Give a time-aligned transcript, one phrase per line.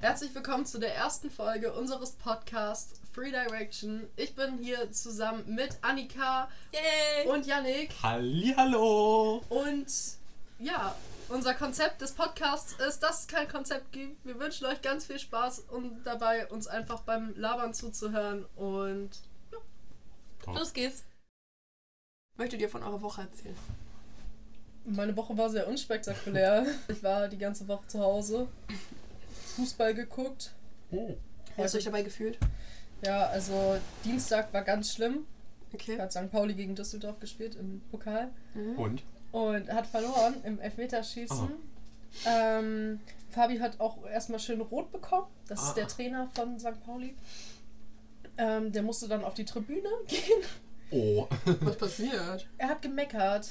[0.00, 4.06] Herzlich willkommen zu der ersten Folge unseres Podcasts Free Direction.
[4.14, 7.28] Ich bin hier zusammen mit Annika Yay!
[7.28, 7.90] und Yannick.
[8.00, 9.42] Hallihallo!
[9.48, 9.86] Und
[10.60, 10.94] ja,
[11.28, 14.24] unser Konzept des Podcasts ist, dass es kein Konzept gibt.
[14.24, 18.46] Wir wünschen euch ganz viel Spaß und dabei uns einfach beim Labern zuzuhören.
[18.54, 19.10] Und
[20.46, 21.02] Los geht's.
[22.36, 23.56] Möchtet ihr von eurer Woche erzählen?
[24.84, 26.66] meine Woche war sehr unspektakulär.
[26.88, 28.48] Ich war die ganze Woche zu Hause,
[29.58, 30.54] Fußball geguckt.
[30.92, 31.16] Oh.
[31.56, 32.38] Wie hast du euch dabei gefühlt?
[33.04, 35.26] Ja, also Dienstag war ganz schlimm.
[35.72, 35.98] Okay.
[36.00, 36.30] Hat St.
[36.30, 38.30] Pauli gegen Düsseldorf gespielt im Pokal.
[38.54, 38.78] Mhm.
[38.78, 39.02] Und?
[39.32, 41.50] und hat verloren im Elfmeterschießen.
[42.26, 43.00] Ähm,
[43.30, 45.26] Fabi hat auch erstmal schön rot bekommen.
[45.48, 45.68] Das Ah.
[45.68, 46.80] ist der Trainer von St.
[46.86, 47.14] Pauli.
[48.38, 50.42] Ähm, der musste dann auf die Tribüne gehen.
[50.90, 51.26] Oh.
[51.60, 52.48] Was passiert?
[52.56, 53.50] Er hat gemeckert.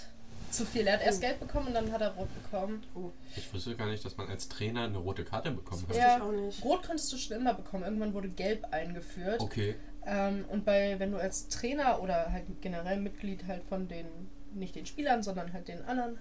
[0.58, 0.88] Zu viel.
[0.88, 2.84] Er hat erst gelb bekommen und dann hat er rot bekommen.
[2.96, 5.90] Oh, Ich wusste gar nicht, dass man als Trainer eine rote Karte bekommen hat.
[5.90, 6.64] wusste ich auch nicht.
[6.64, 7.84] Rot konntest du schon immer bekommen.
[7.84, 9.40] Irgendwann wurde gelb eingeführt.
[9.40, 9.76] Okay.
[10.04, 14.08] Ähm, und bei, wenn du als Trainer oder halt generell Mitglied halt von den,
[14.56, 16.18] nicht den Spielern, sondern halt den anderen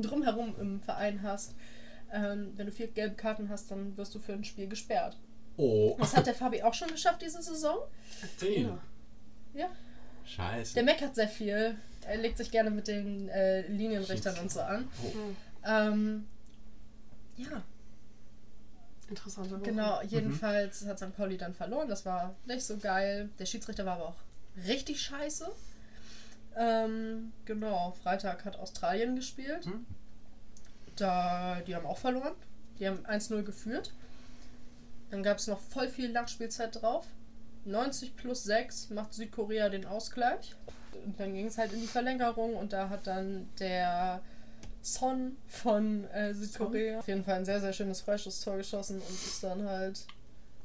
[0.00, 1.54] drumherum im Verein hast,
[2.12, 5.18] ähm, wenn du vier gelbe Karten hast, dann wirst du für ein Spiel gesperrt.
[5.58, 5.96] Oh.
[5.98, 7.76] Das hat der Fabi auch schon geschafft diese Saison.
[8.38, 8.68] Zehn.
[8.68, 8.78] Ja.
[9.52, 9.70] Ja.
[10.24, 10.74] Scheiße.
[10.74, 11.76] Der meckert sehr viel.
[12.06, 14.88] Er legt sich gerne mit den äh, Linienrichtern und so an.
[15.02, 15.12] Oh.
[15.12, 15.36] Hm.
[15.64, 16.26] Ähm,
[17.36, 17.62] ja,
[19.10, 19.62] Interessante Woche.
[19.62, 20.00] genau.
[20.02, 21.14] Jedenfalls hat St.
[21.16, 21.88] Pauli dann verloren.
[21.88, 23.28] Das war nicht so geil.
[23.38, 24.16] Der Schiedsrichter war aber auch
[24.68, 25.50] richtig scheiße.
[26.56, 29.66] Ähm, genau, Freitag hat Australien gespielt.
[29.66, 29.84] Hm.
[30.94, 32.34] Da, die haben auch verloren.
[32.78, 33.92] Die haben 1-0 geführt.
[35.10, 37.06] Dann gab es noch voll viel Nachspielzeit drauf.
[37.64, 40.54] 90 plus 6 macht Südkorea den Ausgleich.
[41.04, 44.20] Und dann ging es halt in die Verlängerung und da hat dann der
[44.82, 49.42] Son von äh, Südkorea auf jeden Fall ein sehr, sehr schönes Freischusstor geschossen und ist
[49.42, 50.06] dann halt,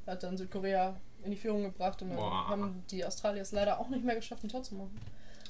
[0.08, 2.48] hat dann Südkorea in die Führung gebracht und dann Boah.
[2.48, 5.00] haben die Australier es leider auch nicht mehr geschafft, ein Tor zu machen.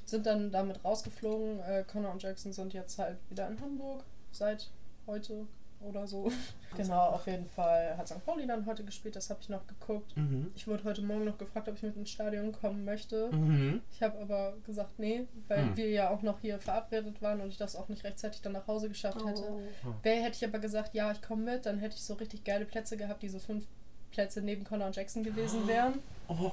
[0.05, 1.59] Sind dann damit rausgeflogen.
[1.59, 4.69] Äh, Connor und Jackson sind jetzt halt wieder in Hamburg seit
[5.07, 5.47] heute
[5.85, 6.31] oder so.
[6.75, 8.23] genau, auf jeden Fall hat St.
[8.25, 10.15] Pauli dann heute gespielt, das habe ich noch geguckt.
[10.17, 10.51] Mhm.
[10.55, 13.29] Ich wurde heute Morgen noch gefragt, ob ich mit ins Stadion kommen möchte.
[13.31, 13.81] Mhm.
[13.91, 15.77] Ich habe aber gesagt, nee, weil Hm.
[15.77, 18.67] wir ja auch noch hier verabredet waren und ich das auch nicht rechtzeitig dann nach
[18.67, 19.41] Hause geschafft hätte.
[19.43, 19.61] Oh.
[20.03, 22.65] Wäre hätte ich aber gesagt, ja, ich komme mit, dann hätte ich so richtig geile
[22.65, 23.65] Plätze gehabt, die so fünf
[24.11, 25.93] Plätze neben Connor und Jackson gewesen wären.
[26.27, 26.51] Oh.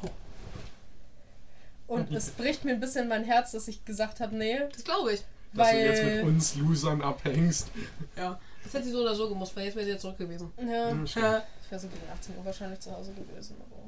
[1.86, 5.12] Und es bricht mir ein bisschen mein Herz, dass ich gesagt habe, nee, Das glaube
[5.12, 5.20] ich.
[5.54, 7.70] Dass weil du jetzt mit uns Losern abhängst.
[8.16, 8.40] Ja.
[8.64, 10.52] Das hätte sie so oder so gemusst, weil jetzt wäre sie ja zurück gewesen.
[10.58, 11.22] ja, schön.
[11.22, 11.42] Ja.
[11.64, 13.56] ich wäre so gegen 18 Uhr wahrscheinlich zu Hause gewesen.
[13.60, 13.82] Aber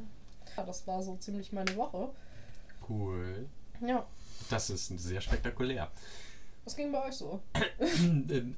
[0.56, 2.10] ja, das war so ziemlich meine Woche.
[2.88, 3.46] Cool.
[3.80, 4.06] Ja,
[4.50, 5.90] Das ist sehr spektakulär.
[6.64, 7.40] was ging bei euch so?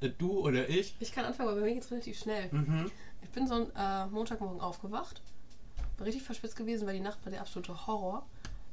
[0.01, 0.95] Äh, du oder ich?
[1.01, 2.49] Ich kann anfangen, weil bei mir geht's relativ schnell.
[2.53, 2.91] Mhm.
[3.23, 5.21] Ich bin so ein äh, Montagmorgen aufgewacht.
[5.99, 8.25] War richtig verspitzt gewesen, weil die Nacht war der absolute Horror.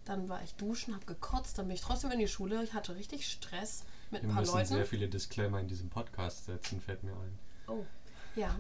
[0.06, 2.62] Dann war ich duschen, hab gekotzt, dann bin ich trotzdem in die Schule.
[2.64, 4.68] Ich hatte richtig Stress mit Wir ein paar müssen Leuten.
[4.68, 7.40] sehr viele Disclaimer in diesem Podcast setzen, fällt mir ein.
[7.68, 7.86] Oh,
[8.36, 8.56] ja.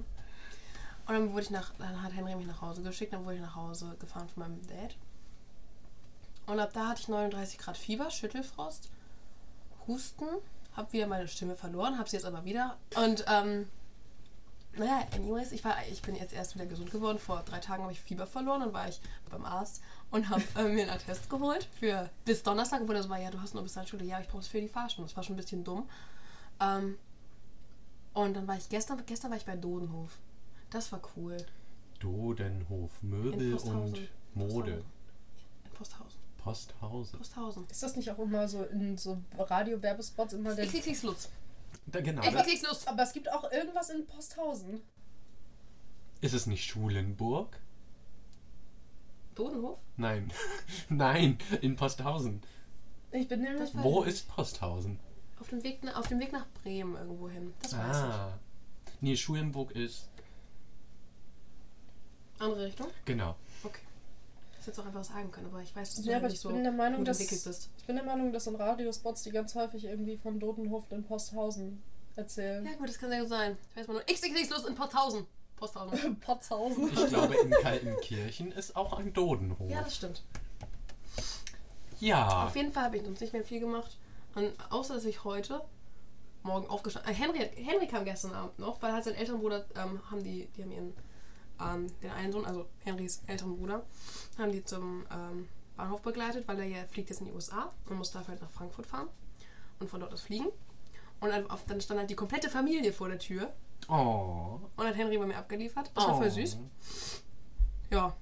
[1.05, 3.41] Und dann wurde ich nach, dann hat Henry mich nach Hause geschickt, dann wurde ich
[3.41, 4.95] nach Hause gefahren von meinem Dad.
[6.45, 8.89] Und ab da hatte ich 39 Grad Fieber, Schüttelfrost,
[9.87, 10.27] Husten,
[10.75, 12.77] hab wieder meine Stimme verloren, hab sie jetzt aber wieder.
[12.95, 13.67] Und ähm,
[14.77, 17.19] naja, anyways, ich war, ich bin jetzt erst wieder gesund geworden.
[17.19, 20.63] Vor drei Tagen habe ich Fieber verloren, dann war ich beim Arzt und habe äh,
[20.63, 23.73] mir einen Attest geholt für bis Donnerstag, wo das war, ja, du hast nur bis
[23.73, 25.09] zur Schule, ja, ich brauche es für die Fahrstunde.
[25.09, 25.87] Das war schon ein bisschen dumm.
[26.59, 26.97] Ähm,
[28.13, 30.17] und dann war ich gestern, gestern war ich bei Dodenhof.
[30.69, 31.37] Das war cool.
[31.99, 34.83] Dodenhof, Möbel und Mode.
[35.65, 36.19] In Posthausen.
[36.43, 37.17] Posthausen.
[37.17, 37.67] Posthausen.
[37.69, 40.65] Ist das nicht auch immer so in so Radio-Werbespots immer der.
[40.65, 41.29] XXX Lutz.
[41.85, 42.21] Da, genau.
[42.23, 42.87] Ich XXX Lutz.
[42.87, 44.81] Aber es gibt auch irgendwas in Posthausen.
[46.21, 47.59] ist es nicht Schulenburg?
[49.35, 49.79] Dodenhof?
[49.97, 50.31] Nein.
[50.89, 52.41] Nein, in Posthausen.
[53.11, 53.69] Ich bin nämlich.
[53.73, 54.99] Wo ist Posthausen?
[55.39, 57.53] Auf dem Weg, auf dem Weg nach Bremen irgendwo hin.
[57.61, 58.39] Das weiß Ah.
[59.01, 60.09] Nee, Schulenburg ist.
[62.35, 62.41] ich.
[62.41, 62.87] Andere Richtung?
[63.05, 63.35] Genau.
[64.63, 64.71] Okay.
[64.71, 66.27] Ich hätte es auch einfach sagen können, aber ich weiß, dass du Ja, halt aber
[66.29, 67.19] nicht ich so bin der Meinung, gut dass.
[67.19, 67.69] entwickelt bist.
[67.77, 71.83] Ich bin der Meinung, dass in Radiospots die ganz häufig irgendwie von Dodenhof in Posthausen
[72.15, 72.65] erzählen.
[72.65, 73.57] Ja gut, das kann sehr gut sein.
[73.71, 75.25] Ich weiß mal nur XXX Lutz in Posthausen.
[75.57, 76.19] Posthausen.
[76.19, 76.87] Potzhausen.
[76.93, 79.69] Ich glaube, in Kaltenkirchen ist auch ein Dodenhof.
[79.69, 80.21] Ja, das stimmt.
[81.99, 82.45] Ja.
[82.47, 83.97] Auf jeden Fall habe ich sonst nicht mehr viel gemacht.
[84.35, 85.61] Und außer, dass ich heute
[86.41, 90.23] Morgen aufgestanden äh, Henry, Henry kam gestern Abend noch, weil halt sein Elternbruder ähm, haben
[90.23, 90.93] die, die haben ihren,
[91.61, 93.85] ähm, den einen Sohn, also Henrys älteren Bruder,
[94.39, 95.47] haben die zum ähm,
[95.77, 98.49] Bahnhof begleitet, weil er ja fliegt jetzt in die USA und muss dafür halt nach
[98.51, 99.07] Frankfurt fahren
[99.79, 100.47] und von dort aus fliegen.
[101.19, 103.53] Und dann, stand halt die komplette Familie vor der Tür
[103.89, 104.59] Oh.
[104.77, 105.91] Und hat Henry bei mir abgeliefert.
[105.93, 106.57] Das war voll süß.
[107.91, 108.15] Ja.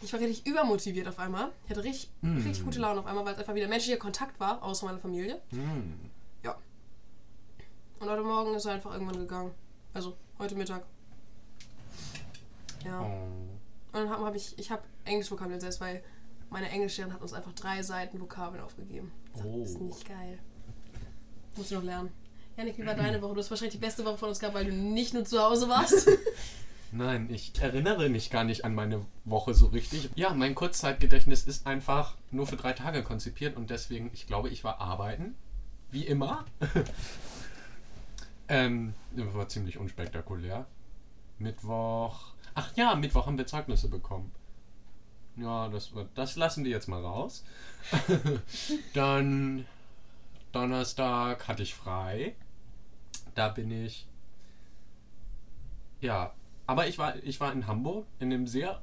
[0.00, 1.52] Ich war richtig übermotiviert auf einmal.
[1.64, 2.36] Ich hatte richtig, Mm.
[2.38, 5.42] richtig gute Laune auf einmal, weil es einfach wieder menschlicher Kontakt war, außer meiner Familie.
[5.50, 6.08] Hm.
[8.00, 9.50] Und heute Morgen ist er einfach irgendwann gegangen.
[9.92, 10.84] Also heute Mittag.
[12.84, 13.02] Ja.
[13.02, 13.57] Oh.
[13.92, 16.02] Und dann habe hab ich, ich habe Englisch-Vokabeln selbst, weil
[16.50, 19.12] meine Englischlehrerin hat uns einfach drei Seiten Vokabeln aufgegeben.
[19.34, 19.62] Das Oh.
[19.62, 20.38] ist nicht geil.
[21.56, 22.10] Muss ich noch lernen.
[22.56, 23.34] Janik, wie war deine Woche?
[23.34, 25.68] Du hast wahrscheinlich die beste Woche von uns gehabt, weil du nicht nur zu Hause
[25.68, 26.08] warst.
[26.92, 30.08] Nein, ich erinnere mich gar nicht an meine Woche so richtig.
[30.14, 34.64] Ja, mein Kurzzeitgedächtnis ist einfach nur für drei Tage konzipiert und deswegen, ich glaube, ich
[34.64, 35.34] war arbeiten.
[35.90, 36.44] Wie immer.
[38.48, 40.66] ähm, war ziemlich unspektakulär.
[41.38, 42.32] Mittwoch.
[42.60, 44.32] Ach ja, Mittwoch haben wir Zeugnisse bekommen.
[45.36, 47.44] Ja, das, das lassen wir jetzt mal raus.
[48.94, 49.64] Dann
[50.50, 52.34] Donnerstag hatte ich frei.
[53.36, 54.08] Da bin ich.
[56.00, 56.34] Ja,
[56.66, 58.82] aber ich war, ich war in Hamburg in einem sehr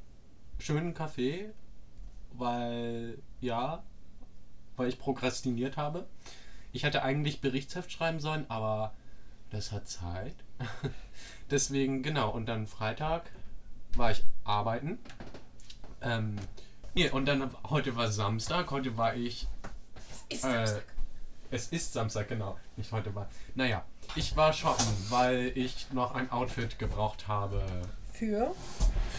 [0.58, 1.50] schönen Café,
[2.32, 3.84] weil, ja,
[4.78, 6.08] weil ich prokrastiniert habe.
[6.72, 8.94] Ich hätte eigentlich Berichtsheft schreiben sollen, aber
[9.50, 10.36] das hat Zeit.
[11.52, 13.30] Deswegen, genau, und dann Freitag
[13.98, 15.00] war ich arbeiten.
[16.02, 16.36] Ähm,
[16.94, 19.48] nee, und dann heute war Samstag, heute war ich
[20.30, 20.82] Ist äh,
[21.52, 22.58] es ist Samstag, genau.
[22.76, 23.30] Nicht heute war.
[23.54, 27.64] Naja, ich war shoppen, weil ich noch ein Outfit gebraucht habe
[28.12, 28.54] Für?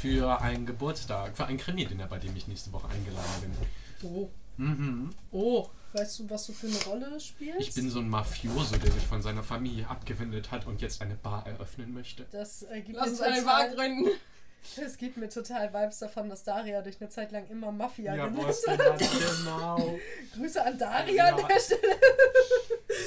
[0.01, 3.57] für einen Geburtstag, für ein Krimi-Dinner, bei dem ich nächste Woche eingeladen
[4.03, 4.29] Oh.
[4.57, 4.67] bin.
[4.67, 5.11] Mhm.
[5.31, 5.69] Oh.
[5.93, 7.61] Weißt du, was du für eine Rolle spielst?
[7.61, 11.15] Ich bin so ein Mafioso, der sich von seiner Familie abgewendet hat und jetzt eine
[11.15, 12.27] Bar eröffnen möchte.
[12.33, 14.11] Das äh, gibt Lass uns eine Bar gründen.
[14.85, 18.39] Es gibt mir total Vibes davon, dass Daria dich eine Zeit lang immer Mafia genannt
[18.47, 18.99] was hat.
[18.99, 19.99] genau.
[20.35, 21.37] Grüße an Daria Ja.
[21.37, 21.97] an der Stelle.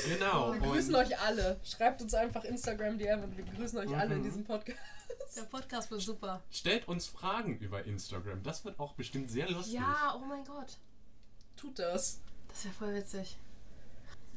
[0.08, 0.54] Genau.
[0.54, 1.60] Wir grüßen Und euch alle.
[1.64, 4.24] Schreibt uns einfach Instagram DM und wir grüßen euch alle in Mhm.
[4.24, 4.78] diesem Podcast.
[5.36, 6.42] Der Podcast wird super.
[6.52, 8.42] stellt uns Fragen über Instagram.
[8.44, 9.74] Das wird auch bestimmt sehr lustig.
[9.76, 10.78] Ja, oh mein Gott.
[11.56, 12.20] Tut das.
[12.48, 13.38] Das wäre voll witzig.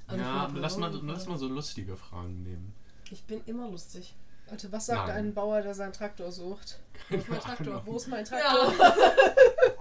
[0.07, 2.75] Also Ja, lass mal, lass mal so lustige Fragen nehmen.
[3.11, 4.15] Ich bin immer lustig.
[4.52, 5.16] Leute, was sagt Nein.
[5.28, 6.78] ein Bauer, der seinen Traktor sucht?
[7.08, 7.82] Wo ist mein Traktor?
[7.87, 8.38] Wo ist mein Ja.
[8.38, 8.94] Traktor?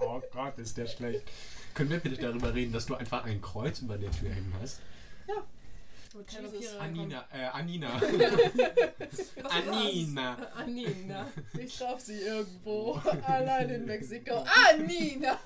[0.00, 1.30] Oh Gott, ist der schlecht.
[1.74, 4.80] Können wir bitte darüber reden, dass du einfach ein Kreuz über der Tür hängen hast?
[6.14, 7.14] Vampire reinkommen.
[7.14, 7.90] Anina, äh, Anina.
[9.48, 10.36] Anina.
[10.54, 11.26] Anina.
[11.58, 12.94] Ich traf sie irgendwo.
[13.26, 14.36] Allein in Mexiko.
[14.44, 15.38] Ah, Nina!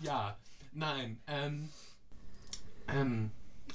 [0.00, 0.36] Ja,
[0.72, 1.68] nein, ähm,
[2.88, 3.30] ähm,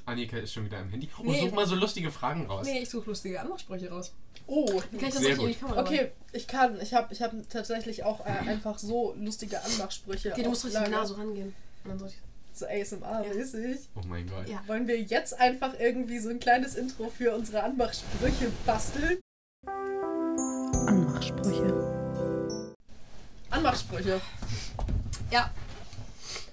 [0.08, 1.10] Annika ist schon wieder am Handy.
[1.20, 1.42] Oh, Nee.
[1.42, 2.66] such mal so lustige Fragen raus.
[2.66, 4.14] Nee, ich suche lustige Anmachsprüche raus.
[4.48, 5.70] Oh, Wie kann ich das Sehr richtig in die gut.
[5.70, 6.80] Kamera okay, ich kann.
[6.80, 10.32] Ich habe ich hab tatsächlich auch äh, einfach so lustige Anmachsprüche.
[10.32, 11.54] Okay, du musst richtig nah so rangehen.
[11.84, 12.16] Und dann soll ich...
[12.54, 13.78] So ASMR-mäßig.
[13.96, 14.48] Oh mein Gott.
[14.50, 14.64] Ja.
[14.66, 19.20] Wollen wir jetzt einfach irgendwie so ein kleines Intro für unsere Anmachsprüche basteln?
[20.88, 22.74] Anmachsprüche.
[23.52, 24.22] Anmachsprüche.
[25.30, 25.52] Ja.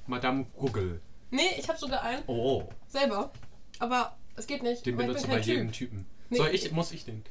[0.07, 1.00] Madame Google.
[1.31, 2.23] Nee, ich habe sogar einen.
[2.27, 3.31] Oh, Selber.
[3.79, 4.85] Aber es geht nicht.
[4.87, 5.91] den benutzt du bei jedem Typ.
[5.91, 6.06] Typen.
[6.31, 6.38] Nee.
[6.38, 7.25] Soll ich, muss ich den?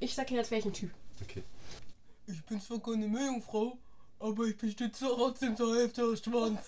[0.00, 0.90] Ich sag dir jetzt welchen Typ.
[1.22, 1.42] Okay.
[2.26, 3.78] Ich bin zwar keine Meerjungfrau,
[4.18, 6.60] aber ich besitze trotzdem zur Hälfte aus Schwanz.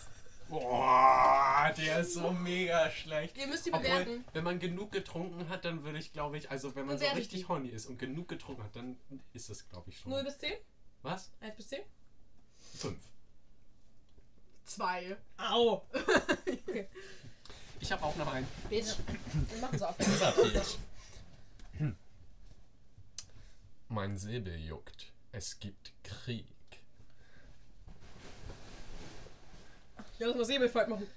[0.48, 3.36] Boah, der ist so mega schlecht.
[3.36, 4.24] Ihr müsst die Obwohl, bewerten.
[4.32, 7.14] wenn man genug getrunken hat, dann würde ich, glaube ich, also wenn man so ich
[7.16, 7.48] richtig die.
[7.48, 8.96] horny ist und genug getrunken hat, dann
[9.34, 10.10] ist das, glaube ich, schon.
[10.10, 10.52] 0 bis 10?
[11.02, 11.30] Was?
[11.40, 11.80] 1 bis 10?
[12.76, 12.98] Fünf.
[14.64, 15.16] Zwei.
[15.36, 15.82] Au.
[17.88, 18.46] Ich habe auch noch einen.
[18.68, 18.96] Bitch.
[19.48, 19.96] Wir machen so ab.
[23.88, 25.10] Mein Säbel juckt.
[25.32, 26.44] Es gibt Krieg.
[30.18, 31.06] Ja, lass mal Säbelfight machen.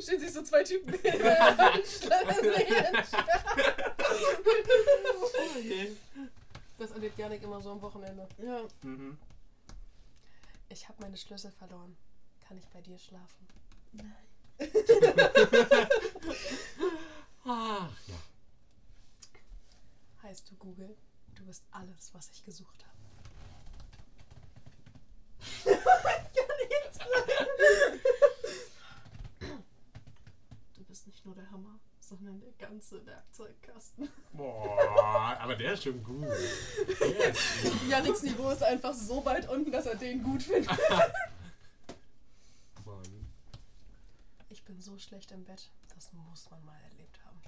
[0.00, 0.98] Stehen sich so zwei Typen.
[6.78, 8.26] Das erlebt Janik immer so am Wochenende.
[8.42, 8.62] ja.
[8.82, 9.18] Mhm.
[10.70, 11.94] Ich habe meine Schlüssel verloren.
[12.48, 13.46] Kann ich bei dir schlafen?
[17.44, 18.14] Ach, ja.
[20.22, 20.96] Heißt du Google,
[21.34, 22.96] du bist alles, was ich gesucht habe.
[30.74, 34.08] Du bist nicht nur der Hammer, sondern der ganze Werkzeugkasten.
[34.32, 36.26] Boah, aber der ist schon gut.
[36.98, 37.88] Gut.
[37.90, 40.70] Janiks Niveau ist einfach so weit unten, dass er den gut findet.
[42.88, 43.32] Mann.
[44.48, 45.70] Ich bin so schlecht im Bett.
[45.94, 47.40] Das muss man mal erlebt haben.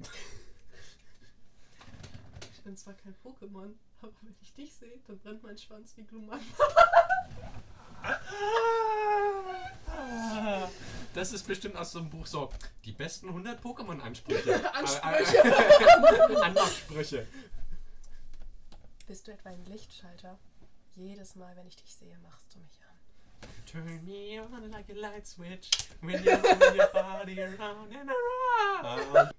[2.52, 6.02] Ich bin zwar kein Pokémon, aber wenn ich dich sehe, dann brennt mein Schwanz wie
[6.02, 6.40] Gluman.
[11.14, 12.50] Das ist bestimmt aus so einem Buch so,
[12.84, 14.74] die besten 100 Pokémon-Ansprüche.
[14.74, 16.42] Ansprüche.
[16.42, 17.26] Anmachsprüche.
[19.06, 20.38] Bist du etwa ein Lichtschalter?
[20.94, 22.85] Jedes Mal, wenn ich dich sehe, machst du mich an.
[23.70, 29.30] Turn me on like a light switch when you move your body around and around.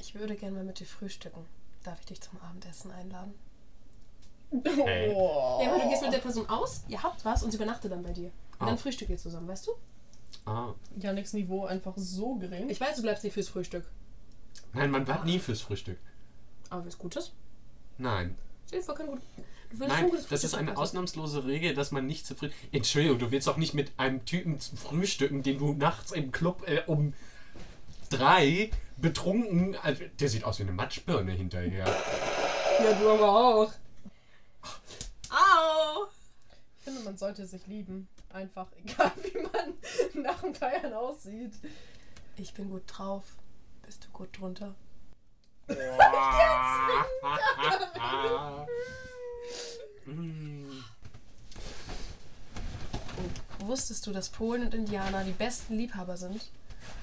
[0.00, 1.46] Ich würde gerne mal mit dir frühstücken.
[1.84, 3.34] Darf ich dich zum Abendessen einladen?
[4.64, 5.12] Hey.
[5.14, 5.60] Oh.
[5.62, 8.02] Ja, aber du gehst mit der Person aus, ihr habt was und sie übernachtet dann
[8.02, 8.26] bei dir.
[8.58, 8.66] Und Ah.
[8.66, 9.72] dann frühstückt ihr zusammen, weißt du?
[10.44, 10.74] Ah.
[10.98, 12.68] Yannicks Niveau einfach so gering.
[12.68, 13.86] Ich weiß, du bleibst nicht fürs Frühstück.
[14.72, 15.98] Nein, man bleibt nie fürs Frühstück.
[16.68, 17.32] Aber was Gutes?
[17.98, 18.36] Nein.
[18.66, 19.20] Stell dir vor, kein gut.
[19.78, 22.52] Nein, das ist eine ausnahmslose Regel, dass man nicht zufrieden.
[22.72, 26.68] Entschuldigung, du willst doch nicht mit einem Typen zum frühstücken, den du nachts im Club
[26.68, 27.14] äh, um
[28.08, 29.76] drei betrunken.
[29.76, 31.86] Also, der sieht aus wie eine Matschbirne hinterher.
[31.86, 33.72] Ja, du aber auch.
[35.30, 36.06] Au!
[36.78, 38.08] Ich finde, man sollte sich lieben.
[38.30, 41.52] Einfach, egal wie man nach dem Feiern aussieht.
[42.36, 43.24] Ich bin gut drauf.
[43.82, 44.74] Bist du gut drunter?
[50.10, 50.84] Mm.
[53.60, 56.50] Wusstest du, dass Polen und Indianer die besten Liebhaber sind?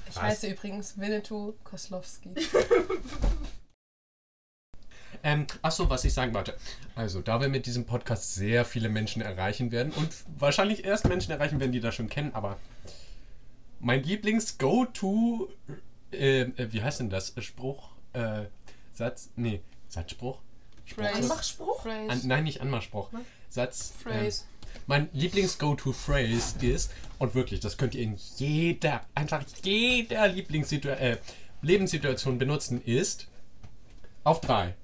[0.10, 0.24] Ich Was?
[0.24, 2.30] heiße übrigens Winnetou Koslowski.
[5.24, 6.56] Ähm, achso, was ich sagen wollte.
[6.96, 11.32] Also, da wir mit diesem Podcast sehr viele Menschen erreichen werden und wahrscheinlich erst Menschen
[11.32, 12.58] erreichen werden, die das schon kennen, aber
[13.80, 15.50] mein Lieblings-Go-To,
[16.12, 17.34] äh, äh, wie heißt denn das?
[17.40, 18.46] Spruch, äh,
[18.94, 20.40] Satz, nee, Satzspruch?
[20.88, 21.04] Spruch.
[21.04, 21.24] Phrase.
[21.24, 21.82] Anmachspruch?
[21.82, 22.10] Phrase.
[22.10, 23.10] An, nein, nicht Anmachspruch.
[23.50, 23.94] Satz.
[24.02, 24.44] Phrase.
[24.44, 31.18] Ähm, mein Lieblings-Go-To-Phrase ist, und wirklich, das könnt ihr in jeder, einfach jeder Lieblingssitu äh,
[31.62, 33.28] Lebenssituation benutzen, ist
[34.24, 34.76] auf drei.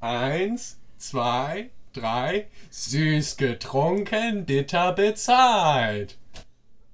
[0.00, 2.46] Eins, zwei, drei.
[2.70, 6.16] Süß getrunken, bitter bezahlt.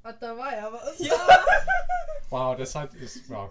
[0.02, 0.98] Ah, da war ja was.
[2.30, 3.50] Wow, das hat ist, wow.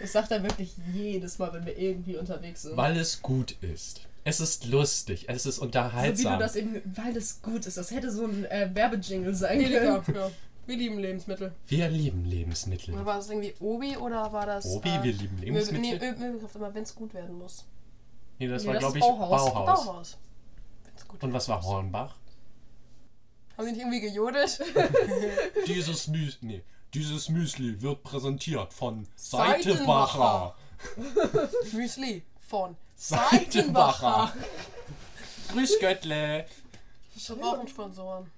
[0.00, 2.74] Das sagt er wirklich jedes Mal, wenn wir irgendwie unterwegs sind.
[2.74, 4.00] Weil es gut ist.
[4.24, 6.32] Es ist lustig, es ist so wie unterhaltsam.
[6.34, 7.76] du das eben, weil es gut ist.
[7.76, 10.02] Das hätte so ein äh, Werbejingle sein können.
[10.14, 10.30] ja.
[10.66, 11.52] Wir lieben Lebensmittel.
[11.66, 12.94] Wir lieben Lebensmittel.
[12.94, 14.64] Oder war das irgendwie Obi oder war das.
[14.64, 15.80] Obi, äh, wir lieben Lebensmittel.
[15.80, 17.66] Nee, Möbelkraft, aber wenn es gut werden muss.
[18.38, 19.52] Nee, das Nee, war, glaube ich, Bauhaus.
[19.52, 19.84] Bauhaus.
[19.84, 20.18] Bauhaus.
[21.20, 21.62] Und was war.
[21.62, 22.16] Hornbach?
[23.58, 24.58] Haben sie nicht irgendwie gejodelt?
[25.66, 26.62] Dieses Müsli, nee,
[26.92, 30.54] dieses Müsli wird präsentiert von Seitenbacher.
[30.96, 31.48] Seitenbacher.
[31.72, 34.32] Müsli von Seitenbacher.
[35.52, 36.46] Grüß Göttle.
[37.14, 38.30] Wir brauchen Sponsoren.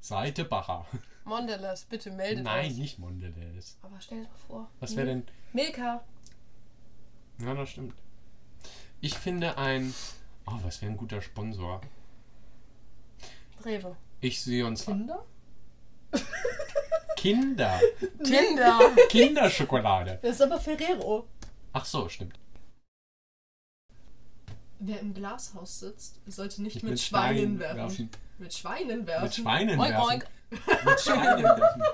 [0.00, 0.86] Seitenbacher.
[1.24, 2.78] Mondelez, bitte meldet Nein, euch.
[2.78, 3.76] nicht Mondelez.
[3.82, 4.70] Aber stell dir mal vor.
[4.80, 5.26] Was wäre denn?
[5.52, 6.02] Milka.
[7.40, 7.94] Ja, das stimmt.
[9.02, 9.92] Ich finde ein.
[10.46, 11.82] Oh, was wäre ein guter Sponsor?
[13.66, 13.94] Rewe.
[14.22, 14.86] Ich sehe uns.
[14.86, 15.26] Kinder?
[17.16, 17.80] Kinder.
[18.24, 18.80] Kinder.
[19.10, 20.20] Kinderschokolade.
[20.22, 21.28] Das ist aber Ferrero.
[21.74, 22.38] Ach so, stimmt.
[24.80, 27.78] Wer im Glashaus sitzt, sollte nicht Nicht mit, mit Schweinen werfen.
[27.78, 28.10] werfen.
[28.38, 29.24] Mit Schweinen werfen.
[29.24, 30.08] Mit Schweinen Oink, werfen.
[30.10, 30.26] oink.
[30.84, 31.82] Mit Schweinen werfen.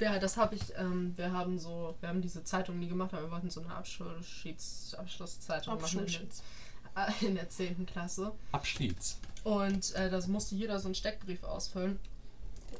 [0.00, 3.22] Ja, das habe ich, ähm, wir haben so, wir haben diese Zeitung nie gemacht, aber
[3.22, 6.28] wir wollten so eine Abschlussschieds, Abschlusszeitung machen in,
[6.96, 7.86] äh, in der 10.
[7.86, 8.32] Klasse.
[8.50, 9.20] Abschieds.
[9.44, 12.00] Und äh, das musste jeder so einen Steckbrief ausfüllen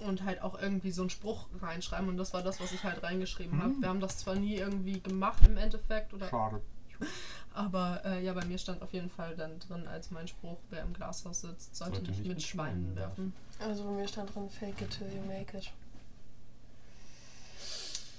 [0.00, 2.08] und halt auch irgendwie so einen Spruch reinschreiben.
[2.08, 3.74] Und das war das, was ich halt reingeschrieben habe.
[3.78, 6.60] Wir haben das zwar nie irgendwie gemacht im Endeffekt, oder, Schade.
[7.54, 10.82] aber äh, ja, bei mir stand auf jeden Fall dann drin als mein Spruch, wer
[10.82, 13.32] im Glashaus sitzt, sollte, Sollte nicht, mit mit Schweinen werfen.
[13.58, 15.70] Also bei mir stand drin, fake it till you make it.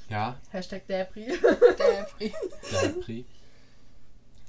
[0.10, 1.40] Ja, Hashtag Debris.
[1.80, 2.34] Der Pri.
[2.72, 3.26] Depri.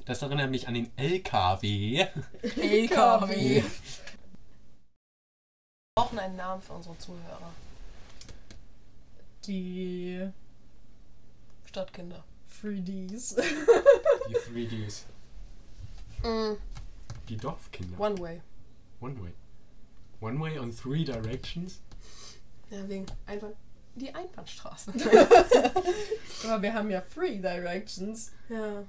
[0.04, 2.06] Das erinnert mich an den LKW.
[2.42, 3.62] LKW.
[3.62, 3.64] Wir
[5.96, 7.52] brauchen einen Namen für unsere Zuhörer.
[9.46, 10.28] Die
[11.64, 12.24] Stadtkinder.
[12.62, 13.36] 3Ds.
[14.28, 15.02] Die 3Ds.
[16.22, 16.56] Mm,
[17.28, 17.98] Die Dorfkinder.
[18.00, 18.40] one way.
[19.00, 19.32] One way.
[20.20, 21.80] One way on three directions.
[22.70, 23.50] Ja, wegen einfach
[23.94, 24.92] die Einbahnstraße.
[26.44, 28.32] Aber wir haben ja Free Directions.
[28.48, 28.84] ja.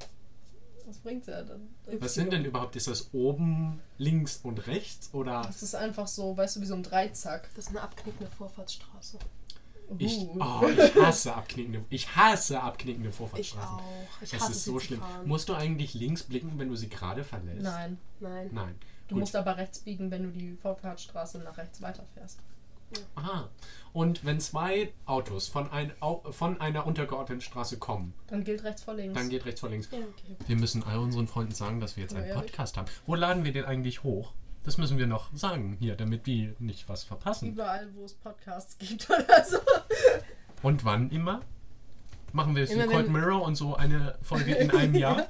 [0.87, 1.67] Was bringt's ja dann?
[1.99, 2.75] Was sind denn überhaupt?
[2.75, 5.09] Ist das oben, links und rechts?
[5.13, 7.49] Oder Das ist einfach so, weißt du, wie so ein Dreizack.
[7.55, 9.17] Das ist eine abknickende Vorfahrtsstraße.
[9.97, 10.37] Ich, Uh.
[10.39, 13.75] oh, ich hasse abknickende, ich hasse abknickende Ich Vorfahrtsstraßen.
[13.77, 13.81] auch.
[14.21, 14.99] Ich Es hasse ist so schlimm.
[14.99, 15.27] fahren.
[15.27, 17.61] Musst du eigentlich links blicken, wenn du sie gerade verlässt?
[17.61, 17.97] Nein.
[18.19, 18.49] Nein.
[18.51, 18.75] Nein.
[19.07, 19.21] Du Gut.
[19.21, 22.39] musst aber rechts biegen, wenn du die Vorfahrtsstraße nach rechts weiterfährst.
[23.15, 23.49] Aha.
[23.93, 25.91] Und wenn zwei Autos von, ein,
[26.29, 29.15] von einer untergeordneten Straße kommen, Dann gilt rechts vor links.
[29.19, 29.89] dann geht rechts vor links.
[29.91, 30.35] Ja, okay.
[30.47, 32.33] Wir müssen all unseren Freunden sagen, dass wir jetzt einen?
[32.33, 32.87] Podcast haben.
[33.05, 34.31] Wo laden wir den eigentlich hoch?
[34.65, 37.49] Das müssen wir noch sagen hier, damit wir nicht was verpassen.
[37.49, 39.57] Überall, wo es Podcasts gibt oder so.
[40.63, 41.41] Und wann immer?
[42.33, 45.27] Machen wir jetzt wie Immer Cold Mirror und so eine Folge in einem Jahr?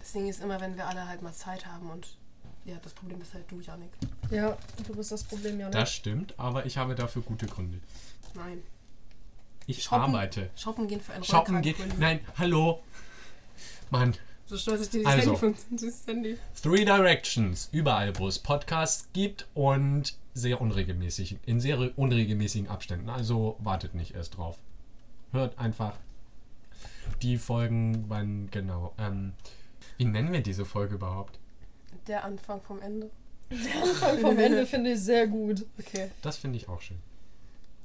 [0.00, 2.16] Das Ding ist immer, wenn wir alle halt mal Zeit haben und
[2.64, 3.90] ja, das Problem ist halt du, Janik.
[4.30, 4.56] Ja,
[4.86, 7.80] du bist das Problem, ja Das stimmt, aber ich habe dafür gute Gründe.
[8.34, 8.62] Nein.
[9.66, 10.50] Ich Shoppen- arbeite.
[10.56, 11.76] Shoppen gehen für einen Shoppen geht.
[11.78, 12.00] Rollkragenpulli.
[12.00, 12.82] Nein, hallo.
[13.90, 14.14] Mann.
[14.46, 15.32] So stolz ich dir Also.
[15.32, 16.38] dieses Handy von dieses Handy.
[16.62, 23.08] Three Directions, überall, wo es Podcasts gibt und sehr unregelmäßig, in sehr unregelmäßigen Abständen.
[23.08, 24.58] Also wartet nicht erst drauf.
[25.32, 25.94] Hört einfach
[27.22, 28.92] die Folgen, wann genau.
[28.98, 29.32] Ähm,
[29.96, 31.38] wie nennen wir diese Folge überhaupt?
[32.06, 33.10] Der Anfang vom Ende.
[33.50, 35.64] Anfang vom Ende finde ich sehr gut.
[35.78, 36.10] Okay.
[36.22, 36.98] Das finde ich auch schön.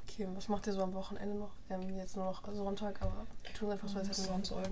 [0.08, 1.52] Okay, was macht ihr so am Wochenende noch?
[1.68, 4.46] Wir haben jetzt nur noch Sonntag, aber wir tun einfach so, als hätten wir noch
[4.46, 4.72] Sonntag.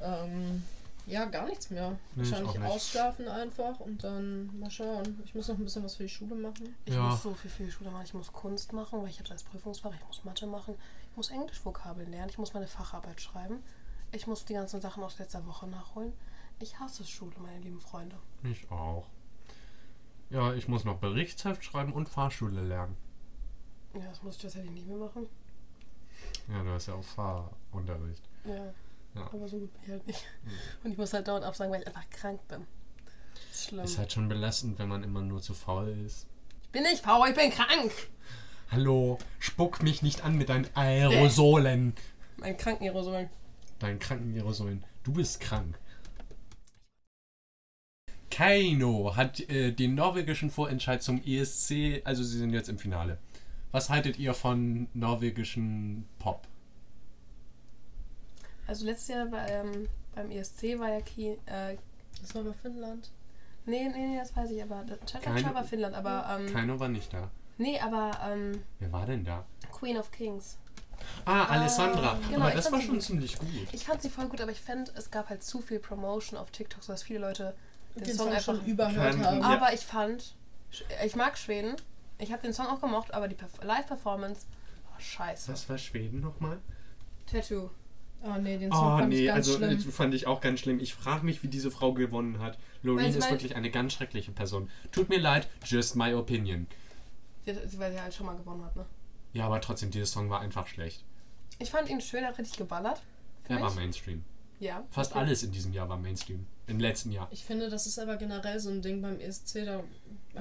[0.00, 0.62] Ähm,
[1.06, 1.96] ja, gar nichts mehr.
[2.16, 2.68] Nee, ich Wahrscheinlich nicht.
[2.70, 5.20] ausschlafen einfach und dann mal schauen.
[5.24, 6.74] Ich muss noch ein bisschen was für die Schule machen.
[6.84, 7.02] Ich Ja.
[7.02, 8.04] muss so viel für die Schule machen.
[8.04, 9.92] Ich muss Kunst machen, weil ich habe das als Prüfungsfach.
[9.94, 10.74] Ich muss Mathe machen.
[11.10, 12.30] Ich muss Englischvokabeln lernen.
[12.30, 13.62] Ich muss meine Facharbeit schreiben.
[14.12, 16.12] Ich muss die ganzen Sachen aus letzter Woche nachholen.
[16.58, 18.16] Ich hasse Schule, meine lieben Freunde.
[18.42, 19.06] Ich auch.
[20.30, 22.96] Ja, ich muss noch Berichtsheft schreiben und Fahrschule lernen.
[23.94, 25.26] Ja, das muss ich tatsächlich nicht mehr machen.
[26.48, 28.22] Ja, du hast ja auch Fahrunterricht.
[28.44, 28.72] Ja,
[29.16, 29.30] Ja.
[29.32, 30.24] aber so gut bin ich halt nicht.
[30.84, 32.66] Und ich muss halt dauernd absagen, weil ich einfach krank bin.
[33.34, 33.84] Das ist schlimm.
[33.84, 36.26] Ist halt schon belastend, wenn man immer nur zu faul ist.
[36.64, 37.92] ich bin nicht faul, ich bin krank.
[38.70, 41.94] Hallo, spuck mich nicht an mit deinen Aerosolen.
[42.36, 43.30] Mein Krankenaerosol.
[43.78, 44.84] Deinen kranken Aerosolen.
[45.04, 45.78] Du bist krank.
[48.30, 53.18] Kaino hat äh, den norwegischen Vorentscheid zum ESC, also sie sind jetzt im Finale.
[53.70, 56.46] Was haltet ihr von norwegischen Pop?
[58.66, 61.76] Also letztes Jahr bei, ähm, beim ESC war ja Ki äh,
[62.20, 63.10] Das war bei Finnland.
[63.64, 67.12] Nee, nee, nee, das weiß ich, aber Chacha war Finnland, aber ähm, Kaino war nicht
[67.12, 67.30] da.
[67.58, 69.44] nee, aber ähm, Wer war denn da?
[69.72, 70.56] Queen of Kings.
[71.24, 72.18] Ah, Alessandra.
[72.30, 73.48] genau, Aber das war schon ziemlich gut.
[73.72, 76.50] Ich fand sie voll gut, aber ich fand, es gab halt zu viel Promotion auf
[76.50, 77.54] TikTok, sodass viele Leute
[77.96, 78.44] den, Den Song Song einfach.
[78.56, 79.40] schon überhört Kann- haben.
[79.40, 79.46] Ja.
[79.46, 80.34] Aber ich fand,
[81.04, 81.76] ich mag Schweden.
[82.18, 84.46] Ich habe den Song auch gemocht, aber die Perf- Live-Performance
[84.90, 85.52] war scheiße.
[85.52, 86.58] Was war Schweden nochmal?
[87.30, 87.68] Tattoo.
[88.26, 89.78] Oh nee, den Song Oh fand ich nee, ganz also schlimm.
[89.78, 90.80] äh, fand ich auch ganz schlimm.
[90.80, 92.58] Ich frage mich, wie diese Frau gewonnen hat.
[92.82, 94.70] Loreen ist wirklich eine ganz schreckliche Person.
[94.92, 96.66] Tut mir leid, just my opinion.
[97.44, 98.86] Weil sie halt schon mal gewonnen hat, ne?
[99.32, 101.04] Ja, aber trotzdem, dieser Song war einfach schlecht.
[101.58, 103.02] Ich fand ihn schön, er hat richtig geballert.
[103.48, 103.76] Er war mich.
[103.76, 104.24] Mainstream.
[104.58, 104.84] Ja.
[104.90, 105.20] Fast okay.
[105.20, 106.46] alles in diesem Jahr war Mainstream.
[106.66, 107.28] Im letzten Jahr.
[107.30, 109.64] Ich finde, das ist aber generell so ein Ding beim ESC.
[109.64, 109.84] Da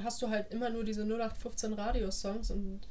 [0.02, 2.82] hast du halt immer nur diese 0815 Radiosongs und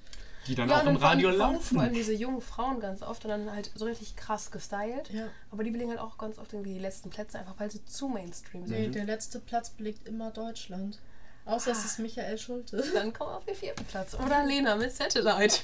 [0.47, 1.95] Die dann Ja, auch im Radio vor allem- Vor allem laufen.
[1.95, 5.09] diese jungen Frauen ganz oft und dann halt so richtig krass gestylt.
[5.11, 5.27] ja.
[5.51, 8.09] Aber die belegen halt auch ganz oft irgendwie die letzten Plätze, einfach weil sie zu
[8.09, 8.79] Mainstream sind.
[8.79, 10.99] Nee, der letzte Platz belegt immer Deutschland.
[11.47, 12.83] Außer es ist Michael Schulte.
[12.95, 14.15] Dann kommen wir auf den vierten Platz.
[14.15, 15.61] Oder Lena mit Satellite.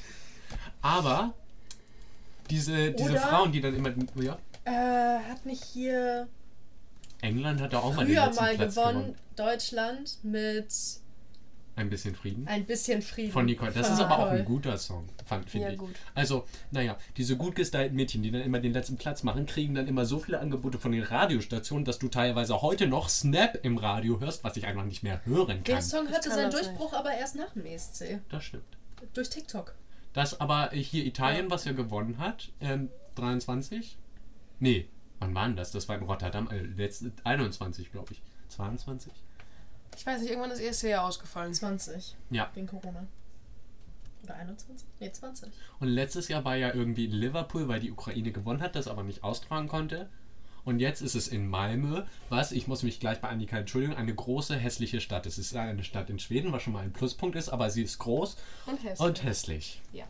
[0.83, 1.33] Aber
[2.51, 3.91] diese, diese Oder- Frauen, die dann immer.
[4.17, 6.29] Ja, Äh, hat nicht hier
[7.23, 9.17] England hat da auch mal den früher letzten mal Platz gewonnen, gewonnen.
[9.37, 10.69] Deutschland mit
[11.77, 12.47] Ein bisschen Frieden.
[12.47, 13.33] ein bisschen Frieden.
[13.33, 13.73] Von Nicole.
[13.73, 15.79] Das Von ist aber auch ein guter Song, fand finde Ja, ich.
[15.79, 15.95] gut.
[16.15, 19.87] Also, naja, diese gut gestylten Mädchen, die dann immer den letzten Platz machen, kriegen dann
[19.89, 24.21] immer so viele Angebote von den Radiostationen, dass du teilweise heute noch Snap im Radio
[24.21, 25.83] hörst, was ich einfach nicht mehr hören Der kann.
[25.83, 28.21] Song Ich hatte kann seinen Durchbruch aber erst nach dem ESC.
[28.29, 28.65] Das stimmt.
[29.15, 29.75] Durch TikTok.
[30.13, 33.97] Das aber hier Italien, was ja gewonnen hat, ähm, 23?
[34.59, 34.89] Nee,
[35.21, 35.71] wann war denn das?
[35.71, 38.23] Das war in Rotterdam, äh, letzte, 21, glaube ich.
[38.49, 39.13] 22?
[39.97, 41.53] Ich weiß nicht, irgendwann ist ESC ja ausgefallen.
[41.53, 42.17] 20.
[42.31, 42.51] Ja.
[42.55, 43.07] Wegen Corona.
[44.25, 44.87] Oder 21?
[45.01, 45.51] Nee, 20.
[45.81, 49.03] Und letztes Jahr war ja irgendwie in Liverpool, weil die Ukraine gewonnen hat, das aber
[49.03, 50.09] nicht austragen konnte.
[50.65, 54.15] Und jetzt ist es in Malmö, was, ich muss mich gleich bei Annika entschuldigen, eine
[54.15, 55.25] große hässliche Stadt.
[55.25, 57.99] Es ist eine Stadt in Schweden, was schon mal ein Pluspunkt ist, aber sie ist
[57.99, 59.01] groß Und hässlich.
[59.01, 59.81] und hässlich.
[59.95, 60.05] Ja.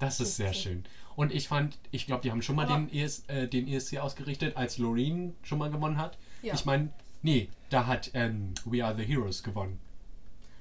[0.00, 0.84] Das ist sehr schön.
[1.16, 3.98] Und ich fand, ich glaube, die haben schon mal Aber- den, ES, äh, den ESC
[3.98, 6.18] ausgerichtet, als Loreen schon mal gewonnen hat.
[6.42, 6.54] Ja.
[6.54, 6.90] Ich meine,
[7.22, 9.78] nee, da hat ähm, We Are the Heroes gewonnen.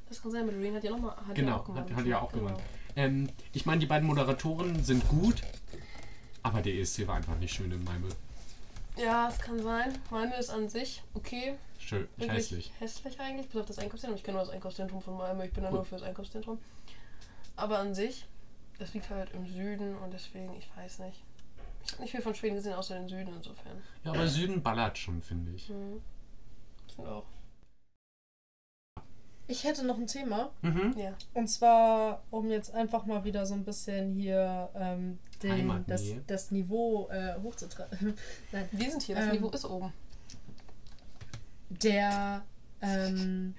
[0.09, 1.15] Das kann sein, mit Doreen hat ja nochmal.
[1.33, 1.89] Genau, ja auch gewonnen.
[1.89, 2.45] hat, hat ja auch Genau.
[2.47, 2.63] gewonnen.
[2.95, 5.41] Ähm, ich meine, die beiden Moderatoren sind gut,
[6.43, 8.07] aber der ESC war einfach nicht schön in Malmö.
[8.97, 9.93] Ja, es kann sein.
[10.09, 11.55] Malmö ist an sich okay.
[11.79, 12.71] Schön, hässlich.
[12.79, 14.17] hässlich eigentlich, bis auf das Einkaufszentrum.
[14.17, 16.57] Ich kenne nur das Einkaufszentrum von Malmö, ich bin da nur für das Einkaufszentrum.
[17.55, 18.25] Aber an sich,
[18.79, 21.21] das liegt halt im Süden und deswegen, ich weiß nicht.
[21.85, 23.77] Ich habe nicht viel von Schweden gesehen, außer den Süden insofern.
[24.03, 25.69] Ja, aber Süden ballert schon, finde ich.
[25.69, 26.01] Mhm.
[26.97, 27.25] Auch.
[29.49, 30.51] Ich hätte noch ein Thema.
[30.61, 30.93] Mhm.
[30.97, 31.13] Ja.
[31.33, 36.51] Und zwar, um jetzt einfach mal wieder so ein bisschen hier ähm, den, das, das
[36.51, 38.13] Niveau äh, hochzutreiben.
[38.51, 38.67] Nein.
[38.71, 39.93] Wir sind hier, das Ähm, Niveau ist oben.
[41.69, 42.43] Der
[42.81, 43.55] ähm,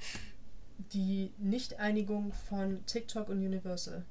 [0.92, 4.04] die Nicht-Einigung von TikTok und Universal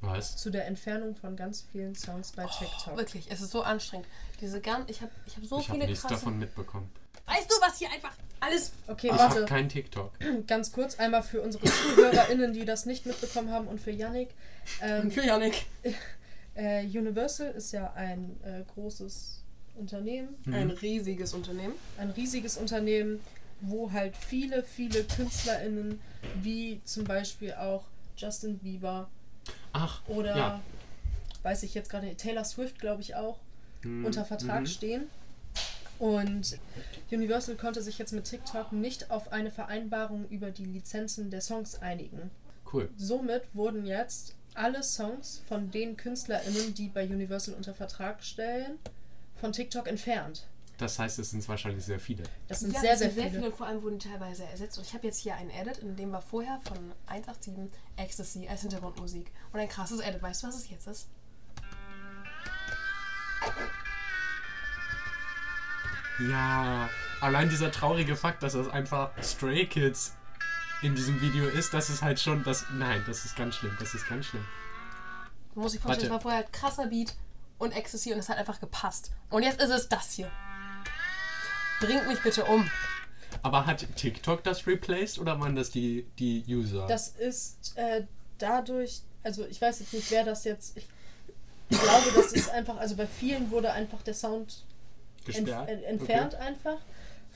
[0.00, 0.36] Was?
[0.36, 2.96] zu der Entfernung von ganz vielen Songs bei TikTok.
[2.96, 4.06] Wirklich, es ist so anstrengend.
[4.40, 6.14] Diese gan ich habe ich hab so ich habe viele nichts krasse.
[6.14, 6.90] davon mitbekommen.
[7.26, 8.72] Weißt du, was hier einfach alles.
[8.88, 9.44] Okay, Ich warte.
[9.44, 10.12] kein TikTok.
[10.46, 14.30] Ganz kurz einmal für unsere ZuhörerInnen, die das nicht mitbekommen haben und für Yannick.
[14.80, 15.66] Ähm, Für Janik.
[16.54, 19.42] äh, Universal ist ja ein äh, großes
[19.74, 21.74] Unternehmen, Ein riesiges Unternehmen.
[21.98, 23.20] ein riesiges Unternehmen,
[23.60, 26.00] wo halt viele, viele KünstlerInnen,
[26.42, 27.84] wie zum Beispiel auch
[28.16, 29.08] Justin Bieber
[29.72, 30.60] Ach, oder ja.
[31.42, 33.38] weiß ich jetzt gerade nicht, Taylor Swift, glaube ich auch,
[33.82, 34.66] Hm, unter Vertrag mhm.
[34.66, 35.02] stehen.
[35.98, 36.58] Und
[37.10, 41.80] Universal konnte sich jetzt mit TikTok nicht auf eine Vereinbarung über die Lizenzen der Songs
[41.80, 42.30] einigen.
[42.72, 42.88] Cool.
[42.96, 48.78] Somit wurden jetzt alle Songs von den KünstlerInnen, die bei Universal unter Vertrag stellen,
[49.36, 50.46] von TikTok entfernt.
[50.78, 52.24] Das heißt, es sind wahrscheinlich sehr viele.
[52.48, 53.36] Das sind Ja, sehr, sehr, sehr viele.
[53.36, 54.78] viele und vor allem wurden teilweise ersetzt.
[54.78, 56.76] Und ich habe jetzt hier ein Edit, in dem war vorher von
[57.06, 59.30] 187 Ecstasy als Hintergrundmusik.
[59.52, 60.22] Und ein krasses Edit.
[60.22, 61.06] Weißt du, was es jetzt ist?
[66.30, 66.88] Ja,
[67.20, 70.14] allein dieser traurige Fakt, dass das einfach Stray Kids
[70.82, 72.66] in diesem Video ist, das ist halt schon das.
[72.72, 73.76] Nein, das ist ganz schlimm.
[73.78, 74.44] Das ist ganz schlimm.
[75.54, 76.18] Du musst dich vorstellen, Warte.
[76.18, 77.14] es war vorher ein krasser Beat
[77.58, 79.12] und Ecstasy und es hat einfach gepasst.
[79.30, 80.30] Und jetzt ist es das hier.
[81.80, 82.68] Bringt mich bitte um.
[83.42, 86.86] Aber hat TikTok das replaced oder waren das die, die User?
[86.86, 88.04] Das ist äh,
[88.38, 90.76] dadurch, also ich weiß jetzt nicht, wer das jetzt.
[90.76, 90.86] Ich,
[91.68, 94.64] ich glaube, das ist einfach, also bei vielen wurde einfach der Sound
[95.24, 95.68] gesperrt?
[95.68, 96.78] ent, entfernt einfach